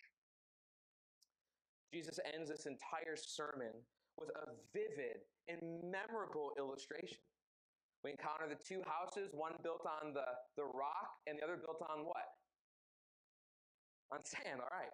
Jesus 1.93 2.19
ends 2.33 2.49
this 2.49 2.65
entire 2.65 3.17
sermon 3.17 3.73
with 4.17 4.31
a 4.33 4.57
vivid 4.73 5.29
and 5.49 5.61
memorable 5.85 6.53
illustration. 6.57 7.21
We 8.05 8.13
encounter 8.13 8.47
the 8.47 8.61
two 8.61 8.83
houses, 8.87 9.33
one 9.33 9.57
built 9.63 9.85
on 9.85 10.13
the, 10.13 10.27
the 10.57 10.65
rock 10.65 11.21
and 11.27 11.39
the 11.39 11.45
other 11.45 11.57
built 11.57 11.83
on 11.91 12.07
what? 12.07 12.29
On 14.15 14.23
sand, 14.23 14.63
all 14.63 14.71
right. 14.71 14.93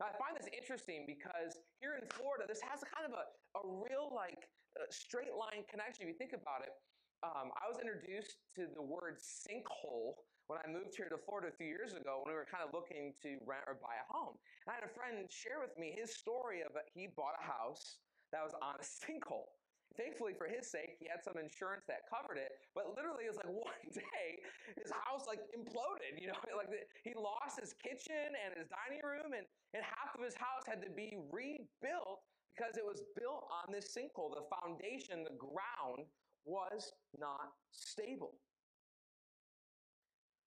Now, 0.00 0.12
I 0.12 0.14
find 0.16 0.32
this 0.36 0.48
interesting 0.52 1.04
because 1.04 1.60
here 1.80 1.96
in 2.00 2.08
Florida, 2.16 2.48
this 2.48 2.60
has 2.64 2.80
kind 2.84 3.04
of 3.04 3.12
a, 3.16 3.24
a 3.60 3.62
real, 3.64 4.12
like, 4.12 4.48
uh, 4.76 4.88
straight 4.88 5.36
line 5.36 5.64
connection. 5.68 6.08
If 6.08 6.16
you 6.16 6.18
think 6.20 6.32
about 6.32 6.64
it, 6.64 6.72
um, 7.20 7.52
I 7.52 7.68
was 7.68 7.76
introduced 7.76 8.40
to 8.56 8.64
the 8.72 8.80
word 8.80 9.20
sinkhole 9.20 10.24
when 10.48 10.58
I 10.64 10.66
moved 10.66 10.96
here 10.96 11.12
to 11.12 11.20
Florida 11.20 11.52
a 11.52 11.56
few 11.56 11.68
years 11.68 11.92
ago 11.92 12.24
when 12.24 12.32
we 12.32 12.36
were 12.36 12.48
kind 12.48 12.64
of 12.64 12.72
looking 12.72 13.12
to 13.22 13.36
rent 13.44 13.68
or 13.68 13.76
buy 13.76 13.94
a 14.00 14.06
home. 14.08 14.40
And 14.64 14.72
I 14.72 14.80
had 14.80 14.88
a 14.88 14.90
friend 14.90 15.28
share 15.28 15.60
with 15.60 15.76
me 15.76 15.92
his 15.92 16.16
story 16.16 16.64
of 16.64 16.72
he 16.90 17.12
bought 17.12 17.36
a 17.38 17.44
house 17.44 18.00
that 18.32 18.40
was 18.42 18.56
on 18.58 18.74
a 18.80 18.84
sinkhole. 19.04 19.59
Thankfully, 19.98 20.34
for 20.38 20.46
his 20.46 20.70
sake, 20.70 20.96
he 21.02 21.10
had 21.10 21.18
some 21.22 21.34
insurance 21.34 21.82
that 21.90 22.06
covered 22.06 22.38
it. 22.38 22.54
But 22.74 22.94
literally, 22.94 23.26
it 23.26 23.34
was 23.34 23.42
like 23.42 23.50
one 23.66 23.82
day, 23.90 24.38
his 24.78 24.90
house 25.06 25.26
like 25.26 25.42
imploded. 25.50 26.14
You 26.20 26.30
know, 26.30 26.38
like 26.56 26.70
he 27.02 27.12
lost 27.18 27.58
his 27.58 27.74
kitchen 27.74 28.34
and 28.38 28.54
his 28.54 28.70
dining 28.70 29.02
room, 29.02 29.34
and, 29.34 29.46
and 29.74 29.82
half 29.82 30.14
of 30.14 30.22
his 30.22 30.34
house 30.38 30.62
had 30.66 30.78
to 30.86 30.90
be 30.90 31.18
rebuilt 31.34 32.22
because 32.54 32.78
it 32.78 32.86
was 32.86 33.02
built 33.18 33.50
on 33.50 33.72
this 33.72 33.90
sinkhole. 33.90 34.30
The 34.30 34.46
foundation, 34.62 35.26
the 35.26 35.34
ground, 35.34 36.06
was 36.46 36.92
not 37.18 37.58
stable. 37.72 38.38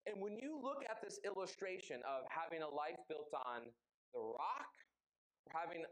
And 0.05 0.19
when 0.19 0.35
you 0.35 0.59
look 0.59 0.83
at 0.89 0.99
this 1.01 1.19
illustration 1.23 2.03
of 2.03 2.27
having 2.27 2.61
a 2.61 2.67
life 2.67 2.99
built 3.07 3.31
on 3.47 3.71
the 4.13 4.19
rock, 4.19 4.71
or 5.47 5.51
having 5.55 5.83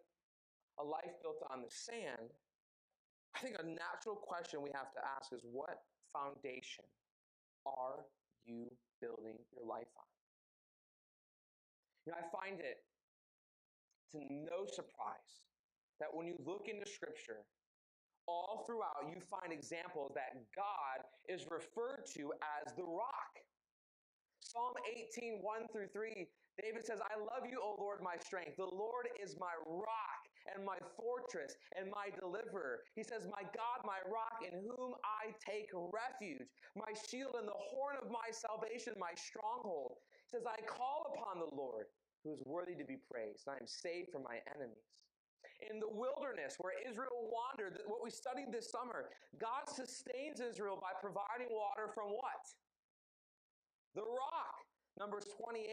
a 0.80 0.84
life 0.84 1.16
built 1.22 1.40
on 1.50 1.62
the 1.62 1.72
sand, 1.72 2.32
I 3.36 3.40
think 3.40 3.56
a 3.60 3.66
natural 3.66 4.16
question 4.16 4.62
we 4.62 4.72
have 4.76 4.92
to 4.94 5.02
ask 5.18 5.34
is 5.34 5.42
what 5.44 5.82
foundation 6.12 6.86
are 7.66 8.06
you 8.46 8.68
building 9.02 9.40
your 9.56 9.66
life 9.66 9.90
on? 9.98 10.10
You 12.06 12.14
know, 12.14 12.20
I 12.20 12.26
find 12.34 12.60
it 12.60 12.84
to 14.12 14.20
no 14.30 14.66
surprise 14.66 15.46
that 16.00 16.10
when 16.12 16.28
you 16.28 16.36
look 16.46 16.68
into 16.68 16.90
Scripture, 16.90 17.46
all 18.28 18.64
throughout 18.66 19.10
you 19.10 19.22
find 19.22 19.54
examples 19.54 20.12
that 20.16 20.34
God 20.56 21.06
is 21.30 21.46
referred 21.50 22.06
to 22.18 22.34
as 22.42 22.74
the 22.76 22.84
rock. 22.84 23.34
Psalm 24.40 24.74
18, 25.16 25.40
1 25.42 25.68
through 25.72 25.88
3, 25.94 26.28
David 26.62 26.86
says, 26.86 27.02
I 27.02 27.18
love 27.18 27.50
you, 27.50 27.58
O 27.58 27.74
Lord, 27.82 28.06
my 28.06 28.16
strength. 28.22 28.56
The 28.56 28.70
Lord 28.70 29.10
is 29.18 29.34
my 29.42 29.54
rock 29.66 30.22
and 30.54 30.62
my 30.62 30.78
fortress 30.94 31.58
and 31.74 31.90
my 31.90 32.14
deliverer. 32.14 32.86
He 32.94 33.02
says, 33.02 33.26
My 33.26 33.42
God, 33.50 33.82
my 33.82 33.98
rock, 34.06 34.46
in 34.46 34.62
whom 34.62 34.94
I 35.02 35.34
take 35.42 35.74
refuge, 35.74 36.46
my 36.78 36.94
shield 37.10 37.34
and 37.38 37.50
the 37.50 37.62
horn 37.74 37.98
of 37.98 38.14
my 38.14 38.30
salvation, 38.30 38.94
my 39.02 39.18
stronghold. 39.18 39.98
He 40.30 40.38
says, 40.38 40.46
I 40.46 40.62
call 40.70 41.18
upon 41.18 41.42
the 41.42 41.50
Lord, 41.50 41.90
who 42.24 42.34
is 42.34 42.42
worthy 42.46 42.78
to 42.78 42.86
be 42.86 43.02
praised. 43.10 43.50
I 43.50 43.58
am 43.58 43.66
saved 43.66 44.14
from 44.14 44.22
my 44.22 44.38
enemies. 44.54 44.86
In 45.70 45.78
the 45.82 45.90
wilderness 45.90 46.58
where 46.58 46.74
Israel 46.90 47.30
wandered, 47.30 47.78
what 47.86 48.02
we 48.02 48.10
studied 48.10 48.50
this 48.50 48.70
summer, 48.74 49.10
God 49.38 49.70
sustains 49.70 50.42
Israel 50.42 50.78
by 50.82 50.94
providing 50.98 51.54
water 51.54 51.90
from 51.94 52.10
what? 52.10 52.44
The 53.94 54.02
rock. 54.06 54.71
Numbers 55.00 55.26
28, 55.40 55.66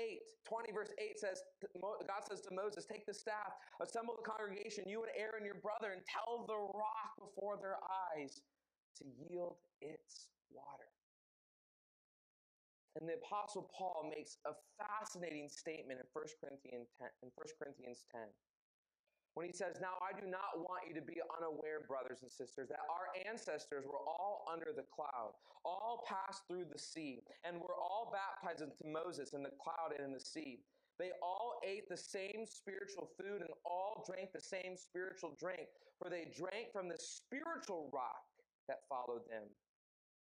20, 0.47 0.73
verse 0.73 0.93
8 0.97 1.19
says, 1.19 1.43
God 1.83 2.23
says 2.25 2.41
to 2.47 2.55
Moses, 2.55 2.87
Take 2.87 3.05
the 3.05 3.13
staff, 3.13 3.59
assemble 3.83 4.15
the 4.17 4.25
congregation, 4.25 4.85
you 4.87 5.03
and 5.03 5.13
Aaron, 5.19 5.45
your 5.45 5.59
brother, 5.59 5.93
and 5.93 6.03
tell 6.07 6.47
the 6.47 6.57
rock 6.57 7.19
before 7.19 7.59
their 7.61 7.77
eyes 8.15 8.41
to 8.99 9.05
yield 9.29 9.57
its 9.83 10.31
water. 10.51 10.89
And 12.99 13.09
the 13.09 13.15
Apostle 13.15 13.71
Paul 13.71 14.11
makes 14.11 14.39
a 14.47 14.55
fascinating 14.79 15.49
statement 15.51 16.01
in 16.01 16.07
1 16.11 16.25
Corinthians 16.43 16.91
10. 16.99 17.07
In 17.23 17.31
1 17.35 17.47
Corinthians 17.59 18.07
10 18.11 18.23
when 19.39 19.47
he 19.47 19.55
says, 19.55 19.79
Now 19.79 19.95
I 20.03 20.11
do 20.19 20.27
not 20.27 20.59
want 20.59 20.91
you 20.91 20.99
to 20.99 21.07
be 21.07 21.23
unaware, 21.39 21.87
brothers 21.87 22.27
and 22.27 22.31
sisters, 22.31 22.67
that 22.75 22.83
our 22.91 23.07
ancestors 23.23 23.87
were 23.87 24.03
all 24.03 24.43
under 24.51 24.75
the 24.75 24.83
cloud, 24.91 25.39
all 25.63 26.03
passed 26.11 26.43
through 26.51 26.67
the 26.67 26.79
sea, 26.79 27.23
and 27.47 27.63
were 27.63 27.79
all 27.79 28.11
baptized 28.11 28.67
into 28.67 28.83
Moses 28.83 29.39
in 29.39 29.47
the 29.47 29.55
cloud 29.63 29.95
and 29.95 30.03
in 30.03 30.11
the 30.11 30.19
sea. 30.19 30.67
They 30.99 31.15
all 31.23 31.63
ate 31.63 31.87
the 31.87 31.97
same 31.97 32.51
spiritual 32.51 33.15
food 33.15 33.47
and 33.47 33.55
all 33.63 34.03
drank 34.11 34.35
the 34.35 34.43
same 34.43 34.75
spiritual 34.75 35.39
drink, 35.39 35.71
for 36.03 36.11
they 36.11 36.35
drank 36.35 36.75
from 36.75 36.91
the 36.91 36.99
spiritual 36.99 37.95
rock 37.95 38.27
that 38.67 38.91
followed 38.91 39.23
them. 39.31 39.47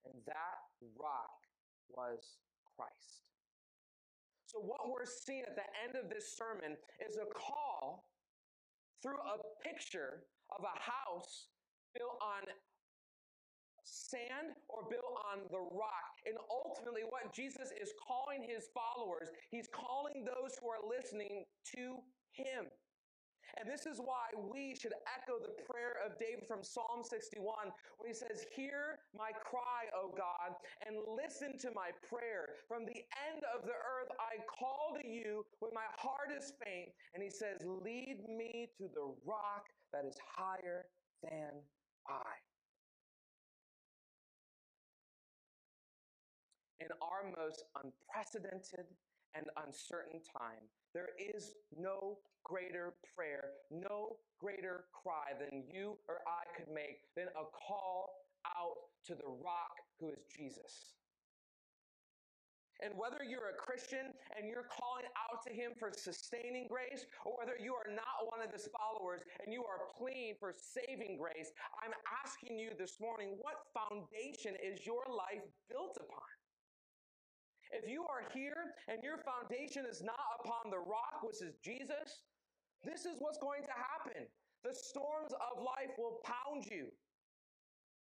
And 0.07 0.15
that 0.31 0.63
rock 0.95 1.43
was 1.91 2.39
Christ. 2.79 3.27
So, 4.47 4.63
what 4.63 4.87
we're 4.87 5.03
seeing 5.03 5.43
at 5.43 5.59
the 5.59 5.67
end 5.83 5.99
of 5.99 6.07
this 6.07 6.39
sermon 6.39 6.79
is 7.03 7.19
a 7.19 7.27
call 7.35 8.12
through 9.03 9.19
a 9.19 9.35
picture 9.59 10.23
of 10.55 10.63
a 10.63 10.75
house 10.79 11.51
built 11.93 12.15
on 12.23 12.47
sand 13.83 14.55
or 14.71 14.87
built 14.87 15.19
on 15.27 15.43
the 15.51 15.59
rock. 15.75 16.15
And 16.25 16.39
ultimately, 16.47 17.03
what 17.03 17.35
Jesus 17.35 17.75
is 17.75 17.91
calling 17.99 18.47
his 18.47 18.71
followers, 18.71 19.27
he's 19.51 19.67
calling 19.67 20.23
those 20.23 20.55
who 20.55 20.71
are 20.71 20.79
listening 20.87 21.43
to 21.75 21.99
him. 22.31 22.71
And 23.59 23.69
this 23.69 23.85
is 23.85 23.99
why 23.99 24.33
we 24.33 24.75
should 24.75 24.93
echo 25.05 25.37
the 25.37 25.53
prayer 25.69 26.01
of 26.05 26.17
David 26.17 26.47
from 26.47 26.63
Psalm 26.63 27.05
61 27.05 27.69
when 27.97 28.07
he 28.09 28.13
says, 28.15 28.45
Hear 28.55 28.99
my 29.15 29.29
cry, 29.45 29.85
O 29.93 30.09
God, 30.09 30.57
and 30.85 30.97
listen 31.15 31.57
to 31.59 31.69
my 31.75 31.93
prayer. 32.09 32.57
From 32.67 32.85
the 32.85 33.05
end 33.29 33.45
of 33.53 33.65
the 33.65 33.77
earth 33.77 34.09
I 34.17 34.41
call 34.49 34.97
to 34.99 35.07
you 35.07 35.45
when 35.59 35.71
my 35.73 35.85
heart 35.97 36.33
is 36.35 36.53
faint. 36.65 36.89
And 37.13 37.21
he 37.21 37.29
says, 37.29 37.61
Lead 37.63 38.25
me 38.27 38.69
to 38.77 38.89
the 38.93 39.13
rock 39.25 39.69
that 39.93 40.05
is 40.05 40.17
higher 40.35 40.85
than 41.21 41.53
I. 42.09 42.33
In 46.79 46.89
our 47.01 47.31
most 47.37 47.63
unprecedented 47.77 48.87
and 49.35 49.45
uncertain 49.65 50.19
time, 50.37 50.61
there 50.93 51.09
is 51.17 51.53
no 51.75 52.17
greater 52.43 52.93
prayer, 53.15 53.51
no 53.71 54.17
greater 54.39 54.85
cry 54.91 55.33
than 55.39 55.63
you 55.71 55.97
or 56.07 56.19
I 56.27 56.43
could 56.57 56.73
make 56.73 57.01
than 57.15 57.27
a 57.27 57.45
call 57.49 58.09
out 58.45 58.77
to 59.07 59.15
the 59.15 59.29
rock 59.43 59.75
who 59.99 60.09
is 60.11 60.23
Jesus. 60.29 60.95
And 62.83 62.91
whether 62.99 63.23
you're 63.23 63.55
a 63.55 63.55
Christian 63.55 64.11
and 64.35 64.43
you're 64.49 64.67
calling 64.67 65.07
out 65.15 65.39
to 65.47 65.53
him 65.55 65.71
for 65.79 65.87
sustaining 65.95 66.67
grace, 66.67 67.07
or 67.23 67.39
whether 67.39 67.55
you 67.55 67.71
are 67.79 67.87
not 67.87 68.27
one 68.27 68.43
of 68.43 68.51
his 68.51 68.67
followers 68.75 69.23
and 69.39 69.53
you 69.53 69.63
are 69.63 69.87
pleading 69.95 70.35
for 70.35 70.51
saving 70.51 71.15
grace, 71.15 71.55
I'm 71.79 71.95
asking 72.25 72.59
you 72.59 72.75
this 72.75 72.99
morning 72.99 73.39
what 73.39 73.63
foundation 73.71 74.59
is 74.59 74.83
your 74.85 75.07
life 75.07 75.47
built 75.71 75.95
upon? 75.95 76.27
If 77.73 77.89
you 77.89 78.05
are 78.05 78.21
here 78.33 78.77
and 78.88 79.01
your 79.01 79.17
foundation 79.17 79.86
is 79.89 80.01
not 80.05 80.21
upon 80.39 80.69
the 80.69 80.77
rock, 80.77 81.25
which 81.25 81.41
is 81.41 81.57
Jesus, 81.65 82.21
this 82.86 83.09
is 83.09 83.17
what's 83.17 83.41
going 83.41 83.65
to 83.65 83.73
happen. 83.73 84.29
The 84.63 84.73
storms 84.73 85.33
of 85.33 85.63
life 85.63 85.97
will 85.97 86.21
pound 86.23 86.69
you. 86.69 86.93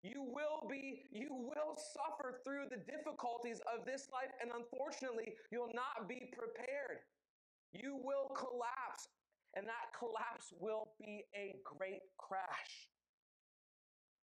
You 0.04 0.22
will 0.22 0.68
be, 0.70 1.08
you 1.10 1.30
will 1.32 1.74
suffer 1.74 2.42
through 2.44 2.70
the 2.70 2.84
difficulties 2.86 3.58
of 3.66 3.86
this 3.86 4.06
life, 4.14 4.30
and 4.38 4.52
unfortunately, 4.54 5.34
you'll 5.52 5.74
not 5.74 6.08
be 6.08 6.30
prepared. 6.30 7.02
You 7.74 7.98
will 7.98 8.30
collapse, 8.36 9.10
and 9.56 9.66
that 9.66 9.98
collapse 9.98 10.54
will 10.60 10.94
be 11.00 11.24
a 11.34 11.56
great 11.64 12.06
crash. 12.18 12.92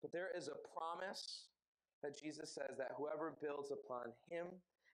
But 0.03 0.13
there 0.13 0.31
is 0.37 0.47
a 0.47 0.63
promise 0.71 1.49
that 2.03 2.21
Jesus 2.21 2.55
says 2.55 2.79
that 2.79 2.93
whoever 2.97 3.35
builds 3.41 3.73
upon 3.73 4.13
him 4.31 4.47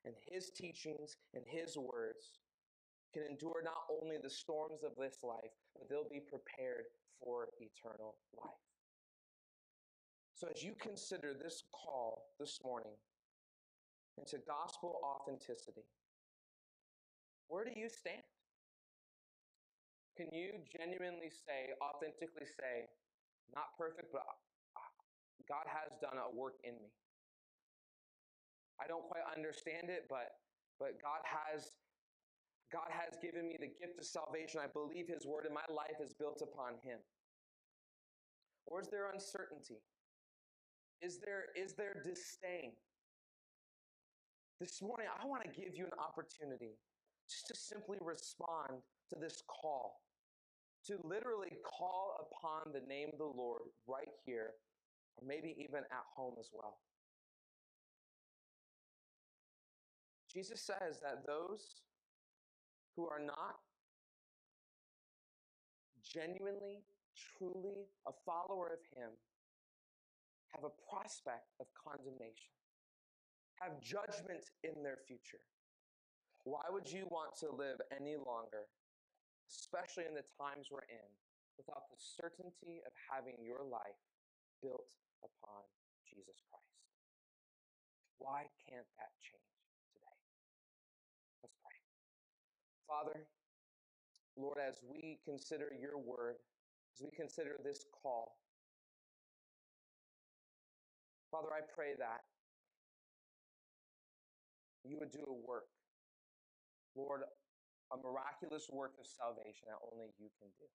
and 0.08 0.16
his 0.24 0.48
teachings 0.56 1.20
and 1.34 1.44
his 1.46 1.76
words 1.76 2.40
can 3.12 3.24
endure 3.28 3.60
not 3.62 3.84
only 4.00 4.16
the 4.16 4.30
storms 4.32 4.80
of 4.82 4.96
this 4.96 5.20
life, 5.22 5.52
but 5.76 5.88
they'll 5.88 6.08
be 6.08 6.24
prepared 6.24 6.88
for 7.20 7.48
eternal 7.60 8.16
life. 8.32 8.64
So, 10.34 10.48
as 10.54 10.62
you 10.62 10.72
consider 10.80 11.34
this 11.36 11.64
call 11.74 12.32
this 12.40 12.58
morning 12.64 12.96
into 14.16 14.38
gospel 14.48 14.96
authenticity, 15.04 15.84
where 17.48 17.64
do 17.64 17.72
you 17.76 17.88
stand? 17.88 18.24
Can 20.16 20.28
you 20.32 20.64
genuinely 20.72 21.28
say, 21.30 21.76
authentically 21.84 22.48
say, 22.48 22.88
not 23.54 23.76
perfect, 23.76 24.08
but 24.12 24.22
uh, 24.24 24.92
God 25.48 25.66
has 25.68 25.98
done 26.00 26.16
a 26.16 26.34
work 26.34 26.56
in 26.64 26.74
me? 26.74 26.88
I 28.80 28.86
don't 28.86 29.04
quite 29.04 29.26
understand 29.34 29.90
it, 29.90 30.06
but 30.08 30.38
but 30.78 31.02
God 31.02 31.22
has 31.26 31.70
God 32.72 32.88
has 32.90 33.18
given 33.20 33.48
me 33.48 33.56
the 33.58 33.72
gift 33.80 33.98
of 33.98 34.04
salvation. 34.04 34.60
I 34.62 34.68
believe 34.70 35.08
his 35.08 35.26
word 35.26 35.46
and 35.46 35.54
my 35.54 35.66
life 35.72 35.98
is 36.02 36.12
built 36.14 36.42
upon 36.42 36.74
him. 36.84 36.98
Or 38.66 38.80
is 38.80 38.88
there 38.88 39.10
uncertainty? 39.10 39.80
Is 41.00 41.18
there 41.24 41.46
is 41.56 41.74
there 41.74 42.02
disdain? 42.04 42.72
This 44.60 44.82
morning 44.82 45.06
I 45.08 45.26
want 45.26 45.42
to 45.42 45.50
give 45.50 45.74
you 45.74 45.86
an 45.86 45.98
opportunity 45.98 46.78
just 47.28 47.46
to 47.48 47.54
simply 47.56 47.98
respond 48.00 48.82
to 49.12 49.18
this 49.18 49.42
call. 49.46 50.00
To 50.86 50.98
literally 51.04 51.52
call 51.66 52.30
upon 52.30 52.72
the 52.72 52.86
name 52.88 53.10
of 53.12 53.18
the 53.18 53.24
Lord 53.24 53.62
right 53.86 54.08
here, 54.24 54.52
or 55.16 55.26
maybe 55.26 55.54
even 55.58 55.80
at 55.80 56.06
home 56.16 56.34
as 56.38 56.48
well. 56.52 56.78
Jesus 60.28 60.60
says 60.60 61.00
that 61.00 61.26
those 61.26 61.82
who 62.94 63.08
are 63.08 63.20
not 63.20 63.64
genuinely, 66.04 66.84
truly 67.16 67.88
a 68.06 68.12
follower 68.24 68.68
of 68.68 68.82
Him 68.92 69.16
have 70.52 70.64
a 70.64 70.74
prospect 70.88 71.48
of 71.60 71.66
condemnation, 71.72 72.52
have 73.60 73.80
judgment 73.80 74.44
in 74.64 74.82
their 74.84 75.00
future. 75.08 75.44
Why 76.44 76.64
would 76.70 76.88
you 76.88 77.08
want 77.08 77.36
to 77.40 77.52
live 77.52 77.80
any 77.92 78.16
longer, 78.16 78.68
especially 79.48 80.04
in 80.08 80.14
the 80.16 80.24
times 80.36 80.68
we're 80.72 80.88
in, 80.88 81.08
without 81.56 81.88
the 81.88 82.00
certainty 82.00 82.80
of 82.84 82.92
having 83.08 83.36
your 83.40 83.64
life 83.64 84.00
built 84.60 84.88
upon 85.24 85.64
Jesus 86.08 86.40
Christ? 86.48 86.84
Why 88.16 88.48
can't 88.64 88.88
that 88.96 89.12
change 89.20 89.47
Father, 92.88 93.28
Lord, 94.36 94.56
as 94.66 94.80
we 94.82 95.18
consider 95.24 95.68
your 95.78 95.98
word, 95.98 96.36
as 96.96 97.04
we 97.04 97.10
consider 97.14 97.60
this 97.62 97.84
call, 98.02 98.38
Father, 101.30 101.48
I 101.52 101.60
pray 101.76 101.92
that 101.98 102.24
you 104.84 104.96
would 104.98 105.12
do 105.12 105.20
a 105.28 105.46
work 105.46 105.68
Lord, 106.98 107.22
a 107.92 107.96
miraculous 108.02 108.66
work 108.72 108.98
of 108.98 109.06
salvation 109.06 109.70
that 109.70 109.78
only 109.92 110.10
you 110.18 110.26
can 110.42 110.50
do. 110.58 110.66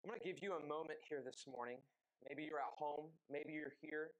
I'm 0.00 0.08
going 0.08 0.20
to 0.20 0.24
give 0.24 0.40
you 0.40 0.56
a 0.56 0.64
moment 0.64 0.96
here 1.04 1.20
this 1.20 1.44
morning. 1.44 1.76
Maybe 2.24 2.48
you're 2.48 2.64
at 2.64 2.72
home, 2.80 3.12
maybe 3.28 3.52
you're 3.52 3.76
here 3.84 4.16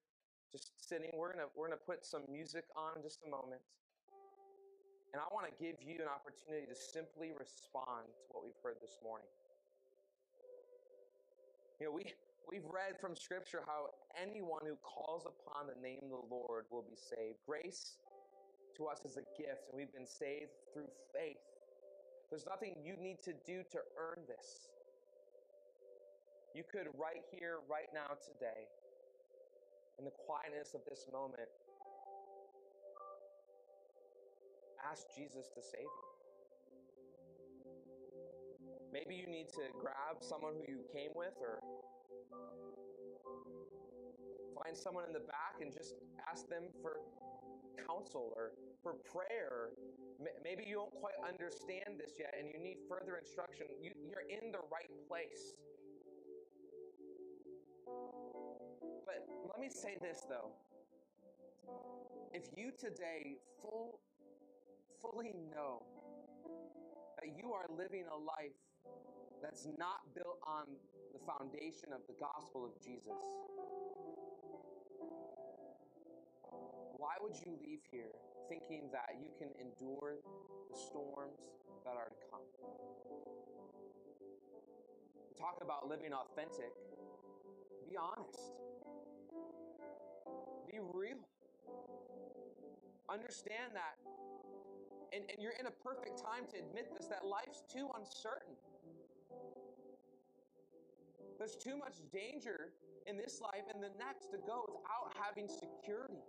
just 0.53 0.73
sitting. 0.81 1.11
We're 1.15 1.33
to 1.33 1.49
we're 1.57 1.71
to 1.71 1.77
put 1.77 2.05
some 2.05 2.23
music 2.31 2.65
on 2.77 2.97
in 2.97 3.03
just 3.03 3.21
a 3.27 3.31
moment. 3.31 3.61
And 5.13 5.23
I 5.23 5.27
want 5.33 5.49
to 5.49 5.55
give 5.57 5.81
you 5.81 6.05
an 6.05 6.09
opportunity 6.09 6.67
to 6.69 6.77
simply 6.77 7.33
respond 7.33 8.13
to 8.13 8.25
what 8.33 8.45
we've 8.45 8.61
heard 8.63 8.77
this 8.81 9.01
morning. 9.03 9.29
You 11.81 11.87
know, 11.89 11.93
we 11.93 12.13
We've 12.49 12.65
read 12.73 12.97
from 12.99 13.13
Scripture 13.13 13.61
how 13.69 13.93
anyone 14.17 14.65
who 14.65 14.81
calls 14.81 15.29
upon 15.29 15.69
the 15.69 15.77
name 15.85 16.01
of 16.09 16.25
the 16.25 16.33
Lord 16.33 16.65
will 16.73 16.81
be 16.89 16.97
saved. 16.97 17.37
Grace 17.45 18.01
to 18.79 18.87
us 18.89 19.05
is 19.05 19.21
a 19.21 19.27
gift, 19.37 19.69
and 19.69 19.77
we've 19.77 19.93
been 19.93 20.09
saved 20.09 20.57
through 20.73 20.89
faith. 21.13 21.45
There's 22.31 22.49
nothing 22.49 22.81
you 22.81 22.97
need 22.97 23.21
to 23.25 23.37
do 23.45 23.61
to 23.69 23.85
earn 24.01 24.25
this. 24.25 24.73
You 26.57 26.65
could, 26.65 26.89
right 26.97 27.21
here, 27.37 27.61
right 27.69 27.93
now, 27.93 28.17
today, 28.17 28.65
in 29.99 30.05
the 30.05 30.15
quietness 30.27 30.75
of 30.75 30.81
this 30.89 31.07
moment, 31.13 31.49
ask 34.91 35.07
Jesus 35.17 35.51
to 35.55 35.63
save 35.63 35.83
you. 35.83 36.07
Maybe 38.93 39.15
you 39.15 39.27
need 39.27 39.49
to 39.51 39.69
grab 39.79 40.23
someone 40.23 40.55
who 40.55 40.73
you 40.73 40.83
came 40.93 41.11
with 41.15 41.35
or 41.41 41.61
Find 44.65 44.77
someone 44.77 45.05
in 45.07 45.13
the 45.13 45.21
back 45.21 45.61
and 45.61 45.73
just 45.73 45.95
ask 46.31 46.49
them 46.49 46.65
for 46.83 46.99
counsel 47.87 48.33
or 48.37 48.53
for 48.83 48.95
prayer. 49.07 49.71
Maybe 50.43 50.65
you 50.67 50.75
don't 50.75 50.93
quite 50.93 51.15
understand 51.27 51.99
this 51.99 52.13
yet 52.19 52.35
and 52.39 52.49
you 52.53 52.59
need 52.59 52.79
further 52.89 53.17
instruction. 53.17 53.67
You, 53.81 53.93
you're 54.11 54.27
in 54.29 54.53
the 54.53 54.61
right 54.73 54.91
place. 55.09 55.55
But 59.09 59.25
let 59.49 59.59
me 59.59 59.71
say 59.73 59.97
this 60.03 60.27
though. 60.29 60.53
If 62.35 62.45
you 62.55 62.73
today 62.79 63.41
full, 63.63 64.01
fully 65.01 65.33
know 65.49 65.81
that 67.17 67.33
you 67.41 67.55
are 67.55 67.65
living 67.73 68.05
a 68.13 68.19
life 68.19 68.61
that's 69.43 69.67
not 69.79 70.05
built 70.15 70.37
on 70.47 70.69
the 71.17 71.21
foundation 71.25 71.89
of 71.97 72.05
the 72.07 72.13
gospel 72.21 72.69
of 72.69 72.77
Jesus, 72.85 73.17
why 77.01 77.17
would 77.23 77.35
you 77.41 77.57
leave 77.65 77.81
here 77.91 78.13
thinking 78.51 78.91
that 78.93 79.17
you 79.17 79.33
can 79.41 79.49
endure 79.57 80.21
the 80.69 80.77
storms 80.77 81.41
that 81.87 81.97
are 81.97 82.13
to 82.13 82.21
come? 82.31 82.45
We 85.17 85.41
talk 85.41 85.65
about 85.65 85.89
living 85.89 86.13
authentic. 86.13 86.77
Be 87.89 87.97
honest. 87.97 88.53
Be 90.71 90.79
real. 90.93 91.23
Understand 93.09 93.73
that. 93.75 93.97
And, 95.13 95.25
and 95.31 95.41
you're 95.41 95.57
in 95.59 95.67
a 95.67 95.77
perfect 95.83 96.21
time 96.21 96.45
to 96.53 96.59
admit 96.59 96.93
this 96.97 97.07
that 97.09 97.25
life's 97.25 97.65
too 97.73 97.89
uncertain. 97.97 98.53
There's 101.39 101.57
too 101.57 101.79
much 101.79 102.03
danger 102.13 102.75
in 103.07 103.17
this 103.17 103.41
life 103.41 103.65
and 103.73 103.83
the 103.83 103.95
next 103.99 104.31
to 104.33 104.39
go 104.45 104.67
without 104.69 105.15
having 105.17 105.49
security. 105.49 106.21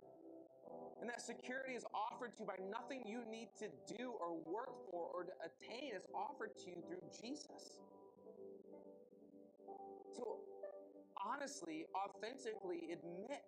And 1.00 1.08
that 1.08 1.20
security 1.20 1.74
is 1.74 1.84
offered 1.92 2.36
to 2.36 2.42
you 2.42 2.46
by 2.46 2.56
nothing 2.70 3.02
you 3.04 3.20
need 3.30 3.48
to 3.58 3.68
do 3.98 4.12
or 4.20 4.36
work 4.46 4.72
for 4.90 5.08
or 5.12 5.24
to 5.24 5.32
attain. 5.44 5.92
It's 5.94 6.06
offered 6.14 6.56
to 6.64 6.70
you 6.70 6.76
through 6.86 7.02
Jesus. 7.20 7.80
So, 10.14 10.38
honestly, 11.30 11.86
authentically 11.94 12.90
admit 12.90 13.42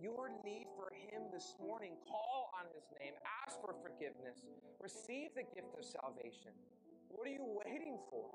your 0.00 0.30
need 0.44 0.66
for 0.76 0.90
Him 0.90 1.28
this 1.32 1.54
morning. 1.60 1.92
Call 2.08 2.50
on 2.58 2.66
His 2.74 2.84
name. 2.98 3.14
Ask 3.44 3.60
for 3.60 3.74
forgiveness. 3.84 4.44
Receive 4.80 5.36
the 5.36 5.44
gift 5.54 5.76
of 5.76 5.84
salvation. 5.84 6.52
What 7.08 7.28
are 7.28 7.30
you 7.30 7.46
waiting 7.64 7.98
for? 8.10 8.26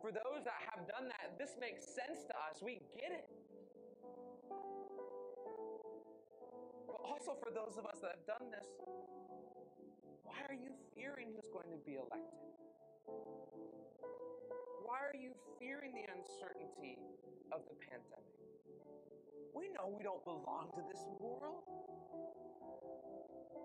For 0.00 0.12
those 0.12 0.44
that 0.44 0.60
have 0.70 0.86
done 0.86 1.08
that, 1.08 1.38
this 1.38 1.56
makes 1.60 1.82
sense 1.82 2.22
to 2.28 2.34
us. 2.46 2.62
We 2.62 2.80
get 2.94 3.10
it. 3.10 3.28
But 6.86 7.00
also 7.02 7.34
for 7.42 7.50
those 7.50 7.76
of 7.76 7.86
us 7.86 7.98
that 8.02 8.22
have 8.22 8.26
done 8.38 8.50
this, 8.52 8.68
why 10.22 10.38
are 10.48 10.54
you 10.54 10.70
fearing 10.94 11.34
who's 11.34 11.50
going 11.50 11.70
to 11.74 11.80
be 11.84 11.98
elected? 11.98 12.38
You 15.28 15.36
fearing 15.60 15.92
the 15.92 16.08
uncertainty 16.08 16.96
of 17.52 17.60
the 17.68 17.76
pandemic? 17.84 18.32
We 19.52 19.68
know 19.76 19.92
we 19.92 20.00
don't 20.00 20.24
belong 20.24 20.72
to 20.72 20.80
this 20.88 21.04
world. 21.20 21.68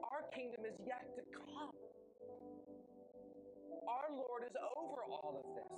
Our 0.03 0.27
kingdom 0.35 0.67
is 0.67 0.75
yet 0.83 1.07
to 1.15 1.23
come. 1.31 1.71
Our 3.87 4.11
Lord 4.11 4.43
is 4.43 4.59
over 4.75 5.07
all 5.07 5.39
of 5.39 5.47
this. 5.55 5.71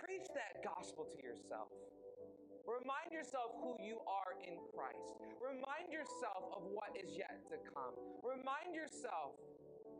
Preach 0.00 0.24
that 0.32 0.64
gospel 0.64 1.04
to 1.12 1.18
yourself. 1.20 1.68
Remind 2.64 3.12
yourself 3.12 3.52
who 3.60 3.76
you 3.76 4.00
are 4.08 4.40
in 4.40 4.56
Christ. 4.72 5.20
Remind 5.36 5.92
yourself 5.92 6.48
of 6.56 6.64
what 6.72 6.96
is 6.96 7.12
yet 7.12 7.44
to 7.52 7.60
come. 7.76 7.92
Remind 8.24 8.72
yourself 8.72 9.36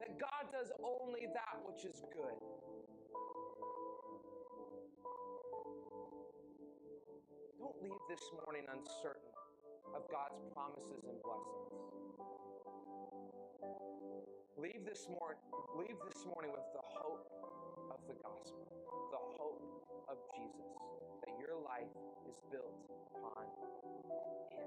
that 0.01 0.17
God 0.17 0.49
does 0.49 0.73
only 0.81 1.29
that 1.37 1.61
which 1.69 1.85
is 1.85 2.01
good. 2.09 2.41
Don't 7.63 7.79
leave 7.79 8.03
this 8.11 8.27
morning 8.43 8.67
uncertain 8.75 9.31
of 9.95 10.03
God's 10.11 10.43
promises 10.51 11.07
and 11.07 11.15
blessings. 11.23 11.71
Leave 14.59 14.83
this 14.83 15.07
morning, 15.07 15.39
leave 15.79 15.95
this 16.11 16.27
morning 16.27 16.51
with 16.51 16.67
the 16.75 16.83
hope 16.83 17.23
of 17.87 18.03
the 18.11 18.19
gospel, 18.19 18.67
the 19.15 19.23
hope 19.39 19.63
of 20.11 20.19
Jesus, 20.35 20.75
that 21.23 21.39
your 21.39 21.55
life 21.63 21.95
is 22.27 22.35
built 22.51 22.83
upon 23.15 23.47
Him. 24.51 24.67